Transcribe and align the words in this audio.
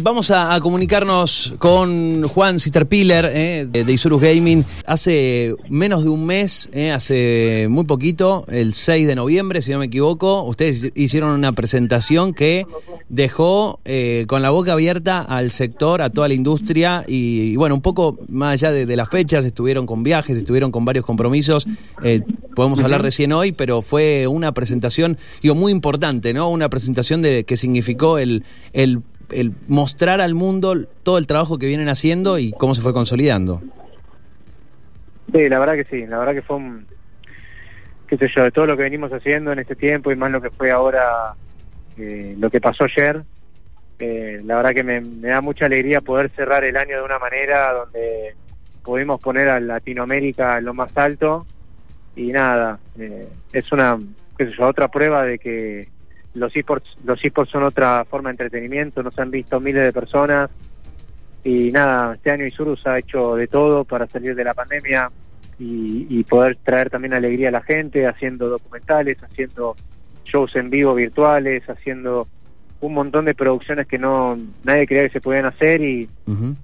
Vamos 0.00 0.30
a, 0.30 0.54
a 0.54 0.60
comunicarnos 0.62 1.54
con 1.58 2.26
Juan 2.26 2.58
Cisterpiller 2.58 3.30
eh, 3.30 3.66
de, 3.70 3.92
Isurus 3.92 4.22
Gaming. 4.22 4.64
Hace 4.86 5.54
menos 5.68 6.02
de 6.02 6.08
un 6.08 6.24
mes, 6.24 6.70
eh, 6.72 6.90
hace 6.90 7.66
muy 7.68 7.84
poquito, 7.84 8.46
el 8.48 8.72
6 8.72 9.06
de 9.06 9.14
noviembre, 9.14 9.60
si 9.60 9.70
no 9.70 9.78
me 9.78 9.84
equivoco, 9.84 10.44
ustedes 10.44 10.92
hicieron 10.94 11.32
una 11.32 11.52
presentación 11.52 12.32
que 12.32 12.66
dejó 13.10 13.80
eh, 13.84 14.24
con 14.28 14.40
la 14.40 14.48
boca 14.48 14.72
abierta 14.72 15.20
al 15.20 15.50
sector, 15.50 16.00
a 16.00 16.08
toda 16.08 16.26
la 16.28 16.32
industria 16.32 17.04
y, 17.06 17.50
y 17.50 17.56
bueno, 17.56 17.74
un 17.74 17.82
poco 17.82 18.18
más 18.30 18.54
allá 18.54 18.72
de, 18.72 18.86
de, 18.86 18.96
las 18.96 19.10
fechas, 19.10 19.44
estuvieron 19.44 19.84
con 19.84 20.02
viajes, 20.02 20.38
estuvieron 20.38 20.72
con 20.72 20.86
varios 20.86 21.04
compromisos, 21.04 21.66
eh, 22.02 22.22
podemos 22.56 22.80
hablar 22.80 23.02
recién 23.02 23.30
hoy, 23.32 23.52
pero 23.52 23.82
fue 23.82 24.26
una 24.26 24.52
presentación 24.52 25.18
digo, 25.42 25.54
muy 25.54 25.70
importante, 25.70 26.32
¿no? 26.32 26.48
Una 26.48 26.70
presentación 26.70 27.20
de, 27.20 27.44
que 27.44 27.58
significó 27.58 28.16
el, 28.16 28.44
el 28.72 29.02
el 29.32 29.52
mostrar 29.68 30.20
al 30.20 30.34
mundo 30.34 30.74
todo 31.02 31.18
el 31.18 31.26
trabajo 31.26 31.58
que 31.58 31.66
vienen 31.66 31.88
haciendo 31.88 32.38
y 32.38 32.52
cómo 32.52 32.74
se 32.74 32.82
fue 32.82 32.92
consolidando. 32.92 33.62
Sí, 35.32 35.48
la 35.48 35.58
verdad 35.58 35.74
que 35.74 35.84
sí, 35.84 36.06
la 36.06 36.18
verdad 36.18 36.34
que 36.34 36.42
fue 36.42 36.56
un, 36.56 36.86
qué 38.06 38.18
sé 38.18 38.28
yo, 38.36 38.44
de 38.44 38.50
todo 38.50 38.66
lo 38.66 38.76
que 38.76 38.82
venimos 38.82 39.10
haciendo 39.10 39.52
en 39.52 39.60
este 39.60 39.74
tiempo 39.74 40.12
y 40.12 40.16
más 40.16 40.30
lo 40.30 40.42
que 40.42 40.50
fue 40.50 40.70
ahora, 40.70 41.34
eh, 41.96 42.36
lo 42.38 42.50
que 42.50 42.60
pasó 42.60 42.84
ayer, 42.84 43.22
eh, 43.98 44.40
la 44.44 44.56
verdad 44.56 44.74
que 44.74 44.84
me, 44.84 45.00
da 45.00 45.40
mucha 45.40 45.64
alegría 45.64 46.02
poder 46.02 46.30
cerrar 46.30 46.64
el 46.64 46.76
año 46.76 46.98
de 46.98 47.02
una 47.02 47.18
manera 47.18 47.72
donde 47.72 48.34
pudimos 48.82 49.20
poner 49.20 49.48
a 49.48 49.60
Latinoamérica 49.60 50.58
en 50.58 50.64
lo 50.66 50.74
más 50.74 50.94
alto 50.98 51.46
y 52.14 52.32
nada, 52.32 52.78
eh, 52.98 53.28
es 53.52 53.72
una, 53.72 53.98
qué 54.36 54.46
sé 54.46 54.52
yo, 54.58 54.66
otra 54.66 54.88
prueba 54.88 55.24
de 55.24 55.38
que 55.38 55.88
los 56.34 56.54
esports, 56.56 56.88
los 57.04 57.22
esports 57.24 57.52
son 57.52 57.62
otra 57.62 58.04
forma 58.04 58.30
de 58.30 58.32
entretenimiento, 58.32 59.02
nos 59.02 59.18
han 59.18 59.30
visto 59.30 59.60
miles 59.60 59.84
de 59.84 59.92
personas 59.92 60.50
y 61.44 61.70
nada, 61.72 62.14
este 62.14 62.30
año 62.30 62.46
Isurus 62.46 62.86
ha 62.86 62.98
hecho 62.98 63.34
de 63.34 63.48
todo 63.48 63.84
para 63.84 64.06
salir 64.06 64.34
de 64.34 64.44
la 64.44 64.54
pandemia 64.54 65.10
y, 65.58 66.06
y, 66.08 66.24
poder 66.24 66.56
traer 66.62 66.90
también 66.90 67.14
alegría 67.14 67.48
a 67.48 67.52
la 67.52 67.62
gente, 67.62 68.06
haciendo 68.06 68.48
documentales, 68.48 69.18
haciendo 69.22 69.76
shows 70.24 70.56
en 70.56 70.70
vivo 70.70 70.94
virtuales, 70.94 71.68
haciendo 71.68 72.26
un 72.80 72.94
montón 72.94 73.24
de 73.26 73.34
producciones 73.34 73.86
que 73.86 73.98
no 73.98 74.36
nadie 74.64 74.86
creía 74.86 75.04
que 75.04 75.12
se 75.12 75.20
podían 75.20 75.46
hacer 75.46 75.82
y, 75.82 76.08
uh 76.26 76.30
-huh. 76.30 76.56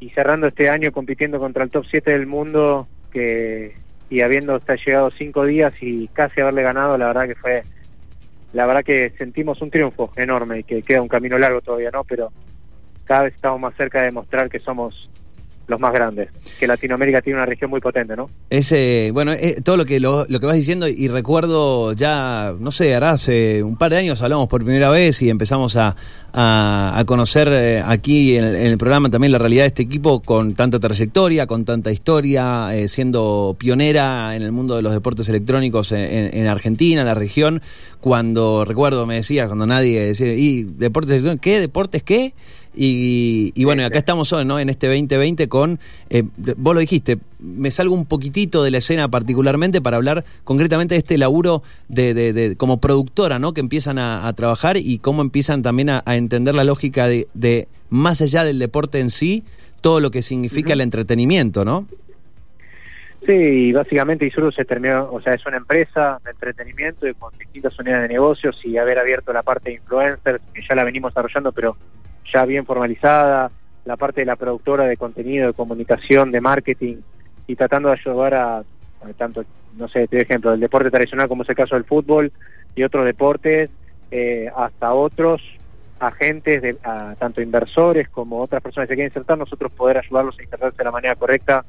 y 0.00 0.10
cerrando 0.10 0.46
este 0.46 0.68
año 0.68 0.92
compitiendo 0.92 1.38
contra 1.38 1.64
el 1.64 1.70
top 1.70 1.86
7 1.90 2.12
del 2.12 2.26
mundo 2.26 2.86
que 3.10 3.74
y 4.08 4.20
habiendo 4.20 4.54
hasta 4.54 4.76
llegado 4.76 5.10
cinco 5.18 5.44
días 5.44 5.74
y 5.80 6.06
casi 6.08 6.40
haberle 6.40 6.62
ganado, 6.62 6.96
la 6.96 7.08
verdad 7.08 7.26
que 7.26 7.34
fue 7.34 7.64
la 8.56 8.64
verdad 8.64 8.82
que 8.82 9.10
sentimos 9.18 9.60
un 9.60 9.70
triunfo 9.70 10.10
enorme 10.16 10.60
y 10.60 10.64
que 10.64 10.82
queda 10.82 11.02
un 11.02 11.08
camino 11.08 11.36
largo 11.36 11.60
todavía, 11.60 11.90
¿no? 11.90 12.04
Pero 12.04 12.32
cada 13.04 13.24
vez 13.24 13.34
estamos 13.34 13.60
más 13.60 13.76
cerca 13.76 13.98
de 13.98 14.06
demostrar 14.06 14.48
que 14.48 14.60
somos 14.60 15.10
los 15.68 15.80
más 15.80 15.92
grandes, 15.92 16.30
que 16.58 16.66
Latinoamérica 16.66 17.20
tiene 17.20 17.38
una 17.38 17.46
región 17.46 17.70
muy 17.70 17.80
potente, 17.80 18.14
¿no? 18.16 18.30
Ese, 18.50 19.10
bueno, 19.12 19.32
eh, 19.32 19.56
todo 19.64 19.76
lo 19.76 19.84
que 19.84 19.98
lo, 19.98 20.26
que 20.26 20.46
vas 20.46 20.56
diciendo 20.56 20.86
y 20.86 21.08
recuerdo 21.08 21.92
ya, 21.92 22.54
no 22.58 22.70
sé, 22.70 22.94
hará 22.94 23.10
hace 23.10 23.62
un 23.62 23.76
par 23.76 23.90
de 23.90 23.98
años 23.98 24.22
hablamos 24.22 24.48
por 24.48 24.62
primera 24.62 24.90
vez 24.90 25.20
y 25.22 25.30
empezamos 25.30 25.76
a, 25.76 25.96
a, 26.32 27.02
conocer 27.06 27.48
eh, 27.52 27.82
aquí 27.84 28.36
en 28.36 28.44
el, 28.44 28.78
programa 28.78 29.10
también 29.10 29.32
la 29.32 29.38
realidad 29.38 29.64
de 29.64 29.68
este 29.68 29.82
equipo 29.82 30.20
con 30.20 30.54
tanta 30.54 30.78
trayectoria, 30.78 31.46
con 31.46 31.64
tanta 31.64 31.90
historia, 31.90 32.74
eh, 32.76 32.88
siendo 32.88 33.56
pionera 33.58 34.36
en 34.36 34.42
el 34.42 34.52
mundo 34.52 34.76
de 34.76 34.82
los 34.82 34.92
deportes 34.92 35.28
electrónicos 35.28 35.90
en, 35.92 36.32
en, 36.32 36.46
Argentina, 36.46 37.00
en 37.00 37.06
la 37.06 37.14
región, 37.14 37.62
cuando 38.00 38.64
recuerdo 38.64 39.06
me 39.06 39.16
decía, 39.16 39.46
cuando 39.46 39.66
nadie 39.66 40.06
decía, 40.06 40.32
¿y 40.32 40.62
deportes 40.62 41.10
electrónicos? 41.12 41.42
¿Qué? 41.42 41.60
¿Deportes 41.60 42.02
qué? 42.04 42.34
Y, 42.76 43.52
y, 43.54 43.64
bueno, 43.64 43.84
acá 43.86 43.98
estamos 43.98 44.32
hoy, 44.34 44.44
¿no? 44.44 44.58
En 44.58 44.68
este 44.68 44.86
2020 44.86 45.48
con, 45.48 45.80
eh, 46.10 46.24
vos 46.58 46.74
lo 46.74 46.80
dijiste, 46.80 47.18
me 47.38 47.70
salgo 47.70 47.94
un 47.94 48.04
poquitito 48.04 48.62
de 48.62 48.70
la 48.70 48.78
escena 48.78 49.08
particularmente 49.08 49.80
para 49.80 49.96
hablar 49.96 50.24
concretamente 50.44 50.94
de 50.94 50.98
este 50.98 51.16
laburo 51.16 51.62
de, 51.88 52.12
de, 52.12 52.34
de 52.34 52.56
como 52.56 52.78
productora, 52.78 53.38
¿no? 53.38 53.54
Que 53.54 53.60
empiezan 53.60 53.98
a, 53.98 54.28
a, 54.28 54.32
trabajar 54.34 54.76
y 54.76 54.98
cómo 54.98 55.22
empiezan 55.22 55.62
también 55.62 55.88
a, 55.88 56.02
a 56.04 56.16
entender 56.16 56.54
la 56.54 56.64
lógica 56.64 57.08
de, 57.08 57.28
de, 57.32 57.66
más 57.88 58.20
allá 58.20 58.44
del 58.44 58.58
deporte 58.58 59.00
en 59.00 59.08
sí, 59.08 59.42
todo 59.80 60.00
lo 60.00 60.10
que 60.10 60.20
significa 60.20 60.68
uh 60.68 60.70
-huh. 60.70 60.74
el 60.74 60.80
entretenimiento, 60.82 61.64
¿no? 61.64 61.86
Sí, 63.26 63.72
básicamente 63.72 64.24
Isuru 64.24 64.52
se 64.52 64.64
terminó, 64.64 65.10
o 65.10 65.20
sea, 65.20 65.34
es 65.34 65.44
una 65.46 65.56
empresa 65.56 66.20
de 66.24 66.30
entretenimiento 66.30 67.08
y 67.08 67.14
con 67.14 67.36
distintas 67.36 67.76
unidades 67.78 68.02
de 68.08 68.14
negocios 68.14 68.56
y 68.62 68.76
haber 68.76 69.00
abierto 69.00 69.32
la 69.32 69.42
parte 69.42 69.70
de 69.70 69.76
influencers, 69.76 70.40
que 70.54 70.62
ya 70.68 70.76
la 70.76 70.84
venimos 70.84 71.12
desarrollando, 71.12 71.50
pero 71.50 71.76
ya 72.32 72.44
bien 72.44 72.66
formalizada, 72.66 73.50
la 73.84 73.96
parte 73.96 74.22
de 74.22 74.26
la 74.26 74.36
productora 74.36 74.84
de 74.84 74.96
contenido, 74.96 75.46
de 75.46 75.52
comunicación, 75.52 76.32
de 76.32 76.40
marketing, 76.40 76.96
y 77.46 77.56
tratando 77.56 77.88
de 77.88 77.94
ayudar 77.94 78.34
a, 78.34 78.58
a 78.58 78.64
tanto, 79.16 79.44
no 79.76 79.88
sé, 79.88 80.08
te 80.08 80.20
ejemplo, 80.20 80.52
el 80.52 80.60
deporte 80.60 80.90
tradicional 80.90 81.28
como 81.28 81.42
es 81.44 81.48
el 81.48 81.56
caso 81.56 81.76
del 81.76 81.84
fútbol 81.84 82.32
y 82.74 82.82
otros 82.82 83.04
deportes, 83.04 83.70
eh, 84.10 84.50
hasta 84.56 84.92
otros 84.92 85.40
agentes, 85.98 86.62
de, 86.62 86.76
a, 86.82 87.14
tanto 87.18 87.40
inversores 87.40 88.08
como 88.08 88.42
otras 88.42 88.62
personas 88.62 88.86
que 88.88 88.92
se 88.92 88.96
quieren 88.96 89.10
insertar, 89.10 89.38
nosotros 89.38 89.72
poder 89.72 89.98
ayudarlos 89.98 90.38
a 90.38 90.42
insertarse 90.42 90.76
de 90.76 90.84
la 90.84 90.90
manera 90.90 91.14
correcta 91.14 91.64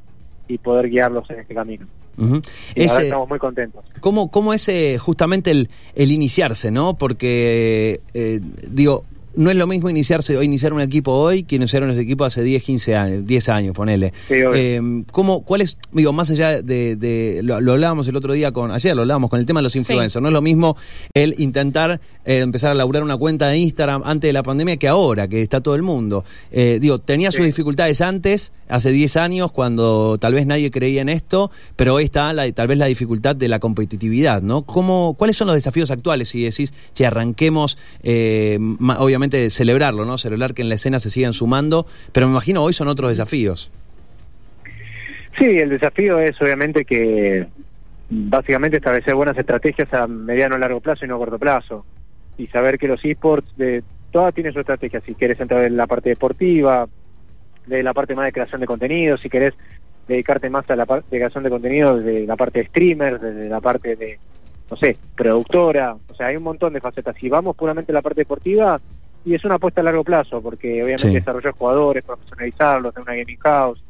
y 0.47 0.57
poder 0.57 0.89
guiarlos 0.89 1.29
en 1.29 1.39
este 1.39 1.53
camino. 1.53 1.85
Uh 2.17 2.23
-huh. 2.23 2.51
Estamos 2.75 3.29
muy 3.29 3.37
contentos. 3.37 3.85
¿Cómo, 3.99 4.31
cómo 4.31 4.53
es 4.53 4.67
eh, 4.69 4.97
justamente 4.97 5.51
el, 5.51 5.69
el, 5.93 6.11
iniciarse, 6.11 6.71
no? 6.71 6.97
Porque, 6.97 8.01
eh, 8.13 8.39
digo, 8.71 9.03
no 9.37 9.51
es 9.51 9.55
lo 9.55 9.67
mismo 9.67 9.89
iniciarse 9.89 10.35
o 10.35 10.43
iniciar 10.43 10.73
un 10.73 10.81
equipo 10.81 11.13
hoy 11.13 11.43
que 11.43 11.55
iniciar 11.55 11.83
un 11.83 11.97
equipo 11.97 12.25
hace 12.25 12.43
10, 12.43 12.63
15 12.63 12.95
años, 12.95 13.25
10 13.25 13.49
años, 13.49 13.75
ponele. 13.75 14.11
Sí, 14.27 14.35
eh, 14.53 15.03
¿cómo, 15.11 15.41
¿Cuál 15.43 15.61
es, 15.61 15.77
digo, 15.91 16.11
más 16.11 16.29
allá 16.31 16.61
de, 16.61 16.95
de 16.95 17.41
lo, 17.43 17.61
lo, 17.61 17.73
hablábamos 17.73 18.07
el 18.07 18.15
otro 18.15 18.33
día 18.33 18.51
con, 18.51 18.71
ayer 18.71 18.95
lo 18.95 19.03
hablábamos 19.03 19.29
con 19.29 19.39
el 19.39 19.45
tema 19.45 19.59
de 19.59 19.63
los 19.63 19.75
influencers, 19.75 20.13
sí. 20.13 20.19
no 20.21 20.27
es 20.27 20.33
lo 20.33 20.41
mismo 20.41 20.75
el 21.13 21.35
intentar 21.37 22.01
eh, 22.25 22.39
empezar 22.39 22.71
a 22.71 22.73
laburar 22.73 23.03
una 23.03 23.15
cuenta 23.15 23.49
de 23.49 23.57
Instagram 23.57 24.01
antes 24.05 24.27
de 24.27 24.33
la 24.33 24.43
pandemia 24.43 24.77
que 24.77 24.87
ahora, 24.87 25.27
que 25.27 25.41
está 25.41 25.61
todo 25.61 25.75
el 25.75 25.83
mundo. 25.83 26.25
Eh, 26.51 26.79
digo, 26.81 26.97
tenía 26.97 27.31
sus 27.31 27.45
dificultades 27.45 28.01
antes, 28.01 28.51
hace 28.67 28.91
10 28.91 29.17
años, 29.17 29.51
cuando 29.51 30.17
tal 30.17 30.33
vez 30.33 30.47
nadie 30.47 30.71
creía 30.71 31.01
en 31.01 31.09
esto, 31.09 31.51
pero 31.75 31.93
hoy 31.95 32.03
está 32.05 32.33
la, 32.33 32.51
tal 32.51 32.67
vez 32.67 32.77
la 32.77 32.87
dificultad 32.87 33.35
de 33.35 33.47
la 33.47 33.59
competitividad, 33.59 34.41
¿no? 34.41 34.63
¿Cómo, 34.63 35.15
¿Cuáles 35.17 35.37
son 35.37 35.47
los 35.47 35.55
desafíos 35.55 35.91
actuales 35.91 36.29
si 36.29 36.43
decís, 36.43 36.73
che, 36.93 37.05
arranquemos, 37.05 37.77
eh, 38.03 38.57
celebrarlo, 39.49 40.05
¿no? 40.05 40.17
Celebrar 40.17 40.53
que 40.53 40.61
en 40.61 40.69
la 40.69 40.75
escena 40.75 40.99
se 40.99 41.09
sigan 41.09 41.33
sumando, 41.33 41.85
pero 42.11 42.27
me 42.27 42.33
imagino 42.33 42.63
hoy 42.63 42.73
son 42.73 42.87
otros 42.87 43.09
desafíos. 43.09 43.71
Sí, 45.37 45.45
el 45.45 45.69
desafío 45.69 46.19
es 46.19 46.41
obviamente 46.41 46.83
que 46.83 47.47
básicamente 48.09 48.77
establecer 48.77 49.13
buenas 49.13 49.37
estrategias 49.37 49.93
a 49.93 50.07
mediano 50.07 50.55
o 50.55 50.57
largo 50.57 50.79
plazo 50.79 51.05
y 51.05 51.07
no 51.07 51.15
a 51.15 51.19
corto 51.19 51.37
plazo. 51.37 51.85
Y 52.37 52.47
saber 52.47 52.77
que 52.77 52.87
los 52.87 53.03
esports, 53.03 53.55
de, 53.57 53.83
todas 54.11 54.33
tienen 54.33 54.53
su 54.53 54.59
estrategia. 54.59 55.01
Si 55.01 55.13
quieres 55.13 55.39
entrar 55.39 55.63
en 55.63 55.77
la 55.77 55.87
parte 55.87 56.09
deportiva, 56.09 56.87
de 57.67 57.83
la 57.83 57.93
parte 57.93 58.15
más 58.15 58.25
de 58.25 58.31
creación 58.31 58.61
de 58.61 58.67
contenido, 58.67 59.17
si 59.17 59.29
querés 59.29 59.53
dedicarte 60.07 60.49
más 60.49 60.69
a 60.69 60.75
la 60.75 60.85
parte 60.85 61.07
de 61.11 61.17
creación 61.17 61.43
de 61.43 61.49
contenido, 61.49 61.97
de 61.97 62.25
la 62.25 62.35
parte 62.35 62.59
de 62.59 62.65
streamers, 62.67 63.21
de 63.21 63.49
la 63.49 63.59
parte 63.59 63.95
de, 63.95 64.17
no 64.71 64.77
sé, 64.77 64.97
productora. 65.15 65.95
O 66.07 66.15
sea, 66.15 66.27
hay 66.27 66.37
un 66.37 66.43
montón 66.43 66.73
de 66.73 66.81
facetas. 66.81 67.15
Si 67.19 67.29
vamos 67.29 67.55
puramente 67.55 67.91
a 67.91 67.95
la 67.95 68.01
parte 68.01 68.21
deportiva, 68.21 68.79
y 69.25 69.35
es 69.35 69.43
una 69.43 69.55
apuesta 69.55 69.81
a 69.81 69.83
largo 69.83 70.03
plazo, 70.03 70.41
porque 70.41 70.71
obviamente 70.83 71.09
sí. 71.09 71.13
desarrollar 71.13 71.53
jugadores, 71.53 72.03
profesionalizarlos, 72.03 72.93
tener 72.93 73.09
una 73.09 73.17
gaming 73.17 73.39
house, 73.39 73.83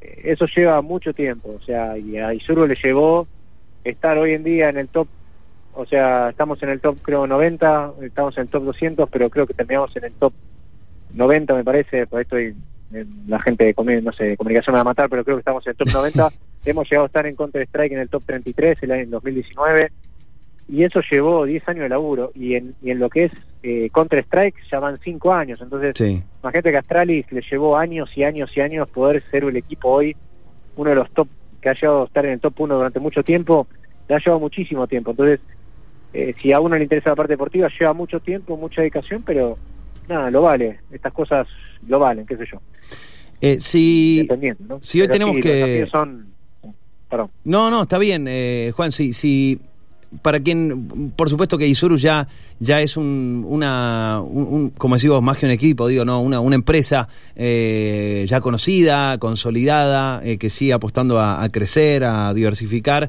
eh, 0.00 0.22
eso 0.24 0.46
lleva 0.46 0.80
mucho 0.82 1.12
tiempo, 1.12 1.56
o 1.60 1.64
sea, 1.64 1.98
y 1.98 2.16
a 2.18 2.32
Isuru 2.34 2.66
le 2.66 2.76
llevó 2.82 3.26
estar 3.84 4.18
hoy 4.18 4.32
en 4.32 4.44
día 4.44 4.68
en 4.68 4.78
el 4.78 4.88
top, 4.88 5.08
o 5.74 5.86
sea, 5.86 6.30
estamos 6.30 6.62
en 6.62 6.70
el 6.70 6.80
top 6.80 6.98
creo 7.02 7.26
90, 7.26 7.92
estamos 8.02 8.36
en 8.36 8.42
el 8.42 8.48
top 8.48 8.64
200, 8.64 9.08
pero 9.10 9.30
creo 9.30 9.46
que 9.46 9.54
terminamos 9.54 9.94
en 9.96 10.04
el 10.04 10.12
top 10.12 10.32
90 11.14 11.54
me 11.54 11.64
parece, 11.64 12.06
por 12.06 12.20
esto 12.20 12.36
la 13.26 13.40
gente 13.40 13.64
de, 13.64 14.02
no 14.02 14.12
sé, 14.12 14.24
de 14.24 14.36
comunicación 14.36 14.72
me 14.72 14.78
va 14.78 14.82
a 14.82 14.84
matar, 14.84 15.08
pero 15.08 15.24
creo 15.24 15.36
que 15.36 15.40
estamos 15.40 15.66
en 15.66 15.70
el 15.70 15.76
top 15.76 15.88
90, 15.92 16.28
hemos 16.66 16.88
llegado 16.88 17.04
a 17.04 17.06
estar 17.06 17.26
en 17.26 17.36
Counter 17.36 17.62
Strike 17.62 17.92
en 17.92 17.98
el 17.98 18.08
top 18.08 18.24
33 18.24 18.78
el 18.82 18.92
año 18.92 19.02
en 19.02 19.10
2019, 19.10 19.90
y 20.68 20.82
eso 20.82 21.00
llevó 21.10 21.44
10 21.44 21.68
años 21.68 21.82
de 21.84 21.88
laburo. 21.88 22.32
Y 22.34 22.54
en, 22.54 22.74
y 22.82 22.90
en 22.90 22.98
lo 22.98 23.08
que 23.08 23.24
es 23.24 23.32
eh, 23.62 23.88
Counter 23.92 24.20
Strike 24.20 24.56
ya 24.70 24.80
van 24.80 24.98
5 25.02 25.32
años. 25.32 25.60
Entonces 25.60 25.92
sí. 25.96 26.22
imagínate 26.42 26.70
que 26.70 26.76
Astralis 26.76 27.30
le 27.30 27.42
llevó 27.48 27.76
años 27.76 28.10
y 28.16 28.24
años 28.24 28.50
y 28.56 28.60
años 28.60 28.88
poder 28.88 29.22
ser 29.30 29.44
el 29.44 29.56
equipo 29.56 29.90
hoy 29.90 30.16
uno 30.76 30.90
de 30.90 30.96
los 30.96 31.10
top 31.12 31.28
que 31.60 31.70
ha 31.70 31.74
llegado 31.74 32.02
a 32.02 32.06
estar 32.06 32.26
en 32.26 32.32
el 32.32 32.40
top 32.40 32.60
1 32.60 32.74
durante 32.74 33.00
mucho 33.00 33.22
tiempo 33.22 33.66
le 34.08 34.14
ha 34.14 34.18
llevado 34.18 34.40
muchísimo 34.40 34.86
tiempo. 34.86 35.12
Entonces 35.12 35.40
eh, 36.12 36.34
si 36.42 36.52
a 36.52 36.60
uno 36.60 36.76
le 36.76 36.82
interesa 36.82 37.10
la 37.10 37.16
parte 37.16 37.34
deportiva 37.34 37.68
lleva 37.78 37.92
mucho 37.92 38.20
tiempo 38.20 38.56
mucha 38.56 38.80
dedicación 38.80 39.22
pero 39.22 39.58
nada 40.08 40.30
lo 40.30 40.42
vale. 40.42 40.80
Estas 40.90 41.12
cosas 41.12 41.46
lo 41.86 42.00
valen 42.00 42.26
qué 42.26 42.36
sé 42.36 42.44
yo. 42.50 42.60
Eh, 43.40 43.60
si, 43.60 44.26
¿no? 44.68 44.80
si 44.82 45.00
hoy 45.00 45.06
pero 45.06 45.12
tenemos 45.12 45.36
sí, 45.36 45.42
que 45.42 45.86
son 45.86 46.26
perdón. 47.08 47.30
No 47.44 47.70
no 47.70 47.82
está 47.82 47.98
bien 47.98 48.26
eh, 48.28 48.72
Juan 48.74 48.90
si 48.90 49.12
si 49.12 49.60
para 50.22 50.40
quien, 50.40 51.12
por 51.16 51.28
supuesto 51.30 51.58
que 51.58 51.66
Isurus 51.66 52.02
ya, 52.02 52.28
ya 52.60 52.80
es 52.80 52.96
un, 52.96 53.44
una, 53.46 54.20
un, 54.22 54.70
como 54.70 54.94
decimos, 54.94 55.22
más 55.22 55.36
que 55.36 55.46
un 55.46 55.52
equipo, 55.52 55.88
digo, 55.88 56.04
no, 56.04 56.20
una, 56.20 56.40
una 56.40 56.54
empresa 56.54 57.08
eh, 57.34 58.24
ya 58.28 58.40
conocida, 58.40 59.18
consolidada, 59.18 60.20
eh, 60.24 60.38
que 60.38 60.50
sigue 60.50 60.72
apostando 60.72 61.20
a, 61.20 61.48
crecer, 61.50 62.04
a 62.04 62.32
diversificar 62.34 63.08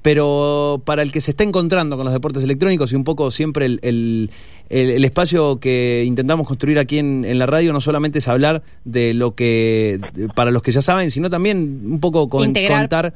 pero 0.00 0.80
para 0.84 1.02
el 1.02 1.10
que 1.10 1.20
se 1.20 1.32
está 1.32 1.42
encontrando 1.42 1.96
con 1.96 2.04
los 2.04 2.14
deportes 2.14 2.44
electrónicos 2.44 2.92
y 2.92 2.94
un 2.94 3.02
poco 3.02 3.32
siempre 3.32 3.66
el, 3.66 3.80
el, 3.82 4.30
el, 4.70 5.04
espacio 5.04 5.58
que 5.58 6.04
intentamos 6.06 6.46
construir 6.46 6.78
aquí 6.78 6.98
en, 6.98 7.24
en, 7.24 7.36
la 7.38 7.46
radio 7.46 7.72
no 7.72 7.80
solamente 7.80 8.20
es 8.20 8.28
hablar 8.28 8.62
de 8.84 9.12
lo 9.12 9.34
que, 9.34 10.00
para 10.36 10.52
los 10.52 10.62
que 10.62 10.70
ya 10.70 10.82
saben, 10.82 11.10
sino 11.10 11.28
también 11.30 11.82
un 11.84 11.98
poco 11.98 12.28
con, 12.28 12.54
contar 12.54 13.12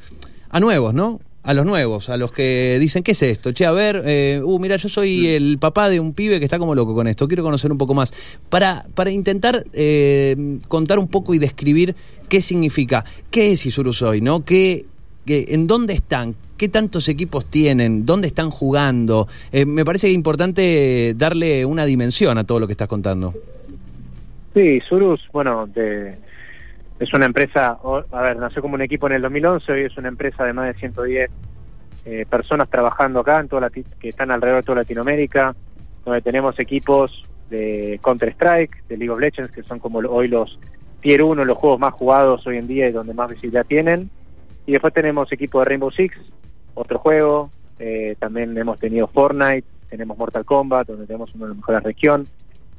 a 0.49 0.59
nuevos, 0.59 0.93
¿no? 0.93 1.21
A 1.43 1.53
los 1.53 1.65
nuevos, 1.65 2.09
a 2.09 2.17
los 2.17 2.31
que 2.31 2.77
dicen, 2.79 3.03
¿qué 3.03 3.11
es 3.11 3.21
esto? 3.21 3.51
Che, 3.51 3.65
a 3.65 3.71
ver, 3.71 4.01
eh, 4.05 4.41
uh, 4.43 4.59
mira, 4.59 4.77
yo 4.77 4.87
soy 4.87 5.23
mm. 5.23 5.25
el 5.25 5.57
papá 5.59 5.89
de 5.89 5.99
un 5.99 6.13
pibe 6.13 6.39
que 6.39 6.45
está 6.45 6.57
como 6.57 6.73
loco 6.73 6.95
con 6.95 7.07
esto, 7.07 7.27
quiero 7.27 7.43
conocer 7.43 7.71
un 7.71 7.77
poco 7.77 7.93
más. 7.93 8.13
Para, 8.49 8.85
para 8.95 9.11
intentar 9.11 9.63
eh, 9.73 10.57
contar 10.67 10.99
un 10.99 11.09
poco 11.09 11.33
y 11.33 11.39
describir 11.39 11.95
qué 12.29 12.41
significa, 12.41 13.03
qué 13.29 13.51
es 13.51 13.65
Isurusoy, 13.65 14.21
¿no? 14.21 14.45
¿Qué, 14.45 14.85
qué, 15.25 15.47
¿En 15.49 15.67
dónde 15.67 15.93
están? 15.93 16.35
¿Qué 16.57 16.69
tantos 16.69 17.09
equipos 17.09 17.45
tienen? 17.45 18.05
¿Dónde 18.05 18.27
están 18.27 18.49
jugando? 18.49 19.27
Eh, 19.51 19.65
me 19.65 19.83
parece 19.83 20.09
importante 20.11 21.13
darle 21.17 21.65
una 21.65 21.83
dimensión 21.83 22.37
a 22.37 22.45
todo 22.45 22.61
lo 22.61 22.67
que 22.67 22.73
estás 22.73 22.87
contando. 22.87 23.33
Sí, 24.53 24.79
Surus, 24.87 25.19
bueno, 25.33 25.67
de 25.67 26.15
es 26.99 27.13
una 27.13 27.25
empresa, 27.25 27.79
a 28.11 28.21
ver, 28.21 28.37
nació 28.37 28.61
como 28.61 28.75
un 28.75 28.81
equipo 28.81 29.07
en 29.07 29.13
el 29.13 29.21
2011, 29.21 29.71
hoy 29.71 29.81
es 29.81 29.97
una 29.97 30.07
empresa 30.07 30.45
de 30.45 30.53
más 30.53 30.73
de 30.73 30.79
110 30.79 31.29
eh, 32.05 32.25
personas 32.29 32.69
trabajando 32.69 33.21
acá, 33.21 33.39
en 33.39 33.47
toda 33.47 33.69
que 33.69 34.09
están 34.09 34.31
alrededor 34.31 34.61
de 34.61 34.65
toda 34.65 34.77
Latinoamérica, 34.79 35.55
donde 36.05 36.21
tenemos 36.21 36.59
equipos 36.59 37.25
de 37.49 37.99
Counter-Strike, 38.03 38.87
de 38.87 38.97
League 38.97 39.09
of 39.09 39.19
Legends, 39.19 39.51
que 39.51 39.63
son 39.63 39.79
como 39.79 39.99
hoy 39.99 40.27
los 40.27 40.59
Tier 41.01 41.21
1, 41.21 41.43
los 41.43 41.57
juegos 41.57 41.79
más 41.79 41.93
jugados 41.93 42.45
hoy 42.47 42.57
en 42.57 42.67
día 42.67 42.87
y 42.87 42.91
donde 42.91 43.13
más 43.13 43.29
visibilidad 43.29 43.65
tienen. 43.65 44.09
Y 44.65 44.71
después 44.71 44.93
tenemos 44.93 45.31
equipo 45.31 45.59
de 45.59 45.65
Rainbow 45.65 45.91
Six, 45.91 46.15
otro 46.73 46.99
juego, 46.99 47.51
eh, 47.79 48.15
también 48.19 48.57
hemos 48.57 48.79
tenido 48.79 49.07
Fortnite, 49.07 49.67
tenemos 49.89 50.17
Mortal 50.17 50.45
Kombat, 50.45 50.87
donde 50.87 51.05
tenemos 51.05 51.33
uno 51.35 51.45
de 51.45 51.49
los 51.49 51.57
mejores 51.57 51.83
región. 51.83 52.27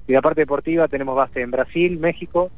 Y 0.07 0.13
la 0.13 0.23
parte 0.23 0.41
deportiva 0.41 0.89
tenemos 0.89 1.15
base 1.15 1.43
en 1.43 1.51
Brasil, 1.51 1.99
México, 1.99 2.51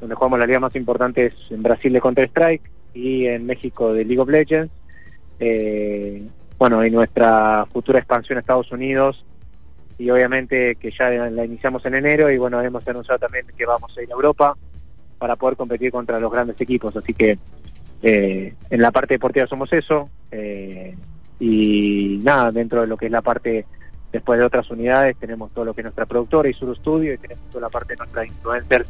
donde 0.00 0.14
jugamos 0.14 0.38
la 0.38 0.46
liga 0.46 0.60
más 0.60 0.74
importante 0.76 1.26
es 1.26 1.34
en 1.50 1.62
Brasil 1.62 1.92
de 1.92 2.00
Counter-Strike 2.00 2.70
y 2.94 3.26
en 3.26 3.46
México 3.46 3.92
de 3.92 4.04
League 4.04 4.20
of 4.20 4.28
Legends. 4.28 4.72
Eh, 5.40 6.22
bueno, 6.58 6.84
y 6.84 6.90
nuestra 6.90 7.66
futura 7.72 7.98
expansión 7.98 8.38
a 8.38 8.40
Estados 8.40 8.70
Unidos. 8.72 9.24
Y 9.98 10.10
obviamente 10.10 10.76
que 10.76 10.90
ya 10.90 11.08
la 11.08 11.44
iniciamos 11.44 11.84
en 11.86 11.94
enero 11.94 12.30
y 12.30 12.36
bueno, 12.36 12.60
hemos 12.60 12.86
anunciado 12.86 13.18
también 13.18 13.46
que 13.56 13.64
vamos 13.64 13.96
a 13.96 14.02
ir 14.02 14.10
a 14.10 14.14
Europa 14.14 14.56
para 15.18 15.36
poder 15.36 15.56
competir 15.56 15.92
contra 15.92 16.18
los 16.18 16.32
grandes 16.32 16.60
equipos, 16.60 16.96
así 16.96 17.14
que 17.14 17.38
eh, 18.02 18.54
en 18.70 18.80
la 18.82 18.90
parte 18.90 19.14
deportiva 19.14 19.46
somos 19.46 19.72
eso. 19.72 20.10
Eh, 20.32 20.94
y 21.38 22.20
nada, 22.22 22.50
dentro 22.50 22.80
de 22.80 22.86
lo 22.88 22.96
que 22.96 23.06
es 23.06 23.12
la 23.12 23.22
parte 23.22 23.66
después 24.12 24.38
de 24.38 24.44
otras 24.44 24.70
unidades 24.70 25.16
tenemos 25.16 25.50
todo 25.52 25.64
lo 25.64 25.74
que 25.74 25.80
es 25.80 25.84
nuestra 25.84 26.06
productora 26.06 26.48
y 26.48 26.54
su 26.54 26.72
Studio 26.72 27.14
y 27.14 27.18
tenemos 27.18 27.44
toda 27.46 27.62
la 27.62 27.68
parte 27.68 27.94
de 27.94 27.98
nuestra 27.98 28.24
influencers 28.24 28.88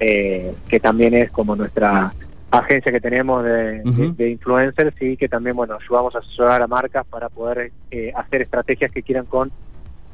eh, 0.00 0.54
que 0.68 0.80
también 0.80 1.14
es 1.14 1.30
como 1.30 1.56
nuestra 1.56 2.12
agencia 2.50 2.90
que 2.90 3.00
tenemos 3.00 3.44
de, 3.44 4.30
influencers 4.30 4.94
y 5.02 5.16
que 5.16 5.28
también 5.28 5.54
bueno 5.54 5.76
ayudamos 5.80 6.14
a 6.14 6.20
asesorar 6.20 6.62
a 6.62 6.66
marcas 6.66 7.06
para 7.06 7.28
poder 7.28 7.72
eh, 7.90 8.10
hacer 8.16 8.42
estrategias 8.42 8.90
que 8.90 9.02
quieran 9.02 9.26
con 9.26 9.50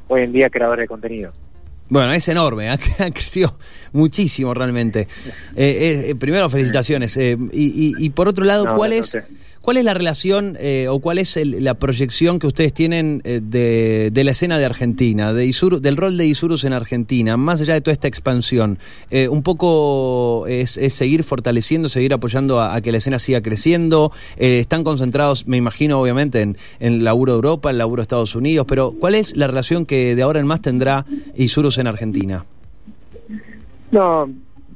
hoy 0.07 0.23
en 0.23 0.33
día 0.33 0.49
creadores 0.49 0.83
de 0.83 0.87
contenido. 0.87 1.31
Bueno, 1.89 2.11
es 2.13 2.27
enorme, 2.27 2.69
ha, 2.71 2.77
crecido 2.77 3.57
muchísimo 3.93 4.53
realmente. 4.53 5.07
Eh, 5.57 6.15
primero, 6.19 6.49
felicitaciones. 6.49 7.17
y, 7.17 8.09
por 8.09 8.27
otro 8.27 8.43
lado, 8.43 8.75
¿cuál 8.75 8.91
es 8.91 9.17
¿Cuál 9.65 9.77
es 9.77 9.83
la 9.83 9.95
relación 9.95 10.57
eh, 10.59 10.87
o 10.89 10.99
cuál 10.99 11.17
es 11.17 11.35
la 11.43 11.73
proyección 11.73 12.37
que 12.37 12.45
ustedes 12.45 12.71
tienen 12.71 13.23
eh, 13.23 13.41
de, 13.41 14.23
la 14.23 14.29
escena 14.29 14.59
de 14.59 14.65
Argentina, 14.65 15.33
de 15.33 15.51
del 15.81 15.97
rol 15.97 16.19
de 16.19 16.27
Isurus 16.27 16.65
en 16.65 16.73
Argentina, 16.73 17.35
más 17.35 17.61
allá 17.61 17.73
de 17.73 17.81
toda 17.81 17.93
esta 17.93 18.07
expansión? 18.07 18.77
Eh, 19.09 19.27
un 19.27 19.41
poco 19.41 20.45
es, 20.45 20.73
seguir 20.93 21.23
fortaleciendo, 21.23 21.87
seguir 21.87 22.13
apoyando 22.13 22.61
a, 22.61 22.79
que 22.79 22.91
la 22.91 22.99
escena 22.99 23.17
siga 23.17 23.41
creciendo. 23.41 24.11
están 24.37 24.83
concentrados, 24.83 25.47
me 25.47 25.57
imagino, 25.57 25.99
obviamente, 25.99 26.43
en, 26.43 26.57
el 26.79 27.03
laburo 27.03 27.31
de 27.31 27.37
Europa, 27.37 27.71
en 27.71 27.73
el 27.73 27.79
laburo 27.79 28.01
de 28.01 28.03
Estados 28.03 28.35
Unidos, 28.35 28.67
pero 28.69 28.91
¿cuál 28.91 29.15
es 29.15 29.35
la 29.35 29.47
relación 29.47 29.87
que 29.87 30.13
de 30.15 30.21
ahora 30.21 30.39
en 30.39 30.45
más 30.45 30.61
tendrá 30.61 31.07
Isurus 31.35 31.79
en 31.79 31.87
Argentina? 31.87 32.45
No, 33.89 34.29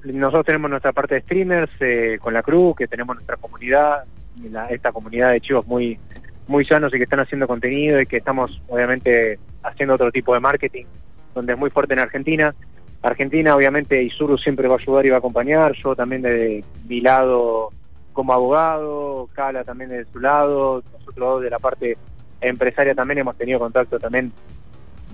nosotros 0.03 0.47
tenemos 0.47 0.71
nuestra 0.71 0.93
parte 0.93 1.13
de 1.13 1.21
streamers 1.21 1.69
con 2.19 2.33
la 2.33 2.41
Cruz, 2.41 2.75
que 2.75 2.87
tenemos 2.87 3.15
nuestra 3.17 3.37
comunidad, 3.37 4.05
esta 4.69 4.91
comunidad 4.91 5.31
de 5.31 5.41
chicos 5.41 5.65
muy 5.67 5.97
muy 6.47 6.65
sanos 6.65 6.93
y 6.93 6.97
que 6.97 7.03
están 7.03 7.19
haciendo 7.19 7.47
contenido 7.47 8.01
y 8.01 8.07
que 8.07 8.17
estamos 8.17 8.59
obviamente 8.67 9.37
haciendo 9.63 9.93
otro 9.93 10.11
tipo 10.11 10.33
de 10.33 10.39
marketing 10.39 10.85
donde 11.35 11.53
es 11.53 11.59
muy 11.59 11.69
fuerte 11.69 11.93
en 11.93 11.99
Argentina. 11.99 12.55
Argentina 13.01 13.55
obviamente 13.55 14.01
Isuru 14.01 14.37
siempre 14.37 14.67
va 14.67 14.75
a 14.75 14.77
ayudar 14.79 15.05
y 15.05 15.09
va 15.09 15.17
a 15.17 15.19
acompañar, 15.19 15.73
yo 15.73 15.95
también 15.95 16.23
de 16.23 16.63
mi 16.87 17.01
lado 17.01 17.69
como 18.13 18.33
abogado, 18.33 19.29
Cala 19.33 19.63
también 19.63 19.91
de 19.91 20.05
su 20.05 20.19
lado, 20.19 20.83
nosotros 20.91 21.41
de 21.41 21.49
la 21.49 21.59
parte 21.59 21.97
empresaria 22.41 22.95
también 22.95 23.19
hemos 23.19 23.37
tenido 23.37 23.59
contacto 23.59 23.99
también 23.99 24.33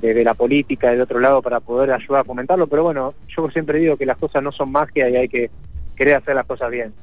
de, 0.01 0.24
la 0.24 0.33
política 0.33 0.92
del 0.92 1.01
otro 1.01 1.19
lado 1.19 1.42
para 1.42 1.60
poder 1.60 1.92
ayudar 1.92 2.21
a 2.21 2.24
fomentarlo, 2.24 2.68
pero 2.68 2.83
bueno, 2.83 3.13
yo 3.28 3.50
siempre 3.50 3.80
digo 3.80 3.98
que 3.98 4.06
las 4.06 4.18
cosas 4.18 4.42
no 4.42 4.51
son 4.51 4.71
magia 4.71 5.10
y 5.10 5.16
hay 5.16 5.28
que 5.28 5.50
querer 5.95 6.16
hacer 6.16 6.36
las 6.36 6.45
cosas 6.45 6.71
bien 6.71 6.94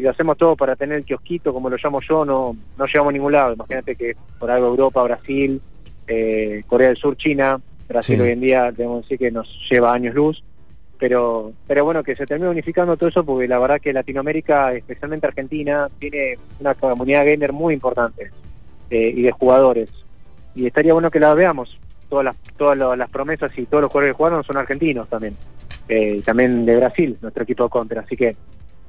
lo 0.00 0.10
hacemos 0.10 0.36
todo 0.36 0.56
para 0.56 0.76
tener 0.76 0.98
el 0.98 1.04
kiosquito, 1.04 1.52
como 1.52 1.70
lo 1.70 1.76
llamo 1.82 2.00
yo, 2.00 2.24
no, 2.24 2.56
no 2.76 2.86
llegamos 2.86 3.10
a 3.10 3.12
ningún 3.12 3.32
lado. 3.32 3.54
Imagínate 3.54 3.94
que 3.94 4.16
por 4.38 4.50
algo 4.50 4.68
Europa, 4.68 5.02
Brasil, 5.02 5.60
eh, 6.06 6.62
Corea 6.66 6.88
del 6.88 6.96
Sur, 6.96 7.16
China, 7.16 7.60
Brasil 7.88 8.20
hoy 8.20 8.30
en 8.30 8.40
día, 8.40 8.72
tenemos 8.72 9.02
que 9.06 9.14
decir 9.14 9.18
que 9.18 9.30
nos 9.30 9.48
lleva 9.70 9.92
años 9.92 10.14
luz, 10.14 10.42
pero, 10.98 11.52
pero 11.66 11.84
bueno, 11.84 12.02
que 12.02 12.16
se 12.16 12.26
termine 12.26 12.50
unificando 12.50 12.96
todo 12.96 13.08
eso 13.08 13.24
porque 13.24 13.48
la 13.48 13.58
verdad 13.58 13.80
que 13.80 13.92
Latinoamérica, 13.92 14.72
especialmente 14.72 15.26
Argentina, 15.26 15.88
tiene 15.98 16.38
una 16.60 16.74
comunidad 16.74 17.26
gamer 17.26 17.52
muy 17.52 17.74
importante 17.74 18.30
eh, 18.90 19.12
y 19.14 19.22
de 19.22 19.32
jugadores. 19.32 19.90
Y 20.54 20.66
estaría 20.66 20.92
bueno 20.92 21.10
que 21.10 21.20
la 21.20 21.34
veamos. 21.34 21.78
Todas 22.08 22.24
las, 22.24 22.36
todas 22.56 22.96
las 22.96 23.10
promesas 23.10 23.50
y 23.58 23.66
todos 23.66 23.82
los 23.82 23.90
jugadores 23.90 24.12
que 24.12 24.16
jugaron 24.16 24.44
son 24.44 24.56
argentinos 24.56 25.08
también. 25.08 25.36
Eh, 25.88 26.22
también 26.24 26.64
de 26.64 26.76
Brasil, 26.76 27.18
nuestro 27.20 27.42
equipo 27.42 27.64
de 27.64 27.70
contra. 27.70 28.00
Así 28.02 28.16
que 28.16 28.36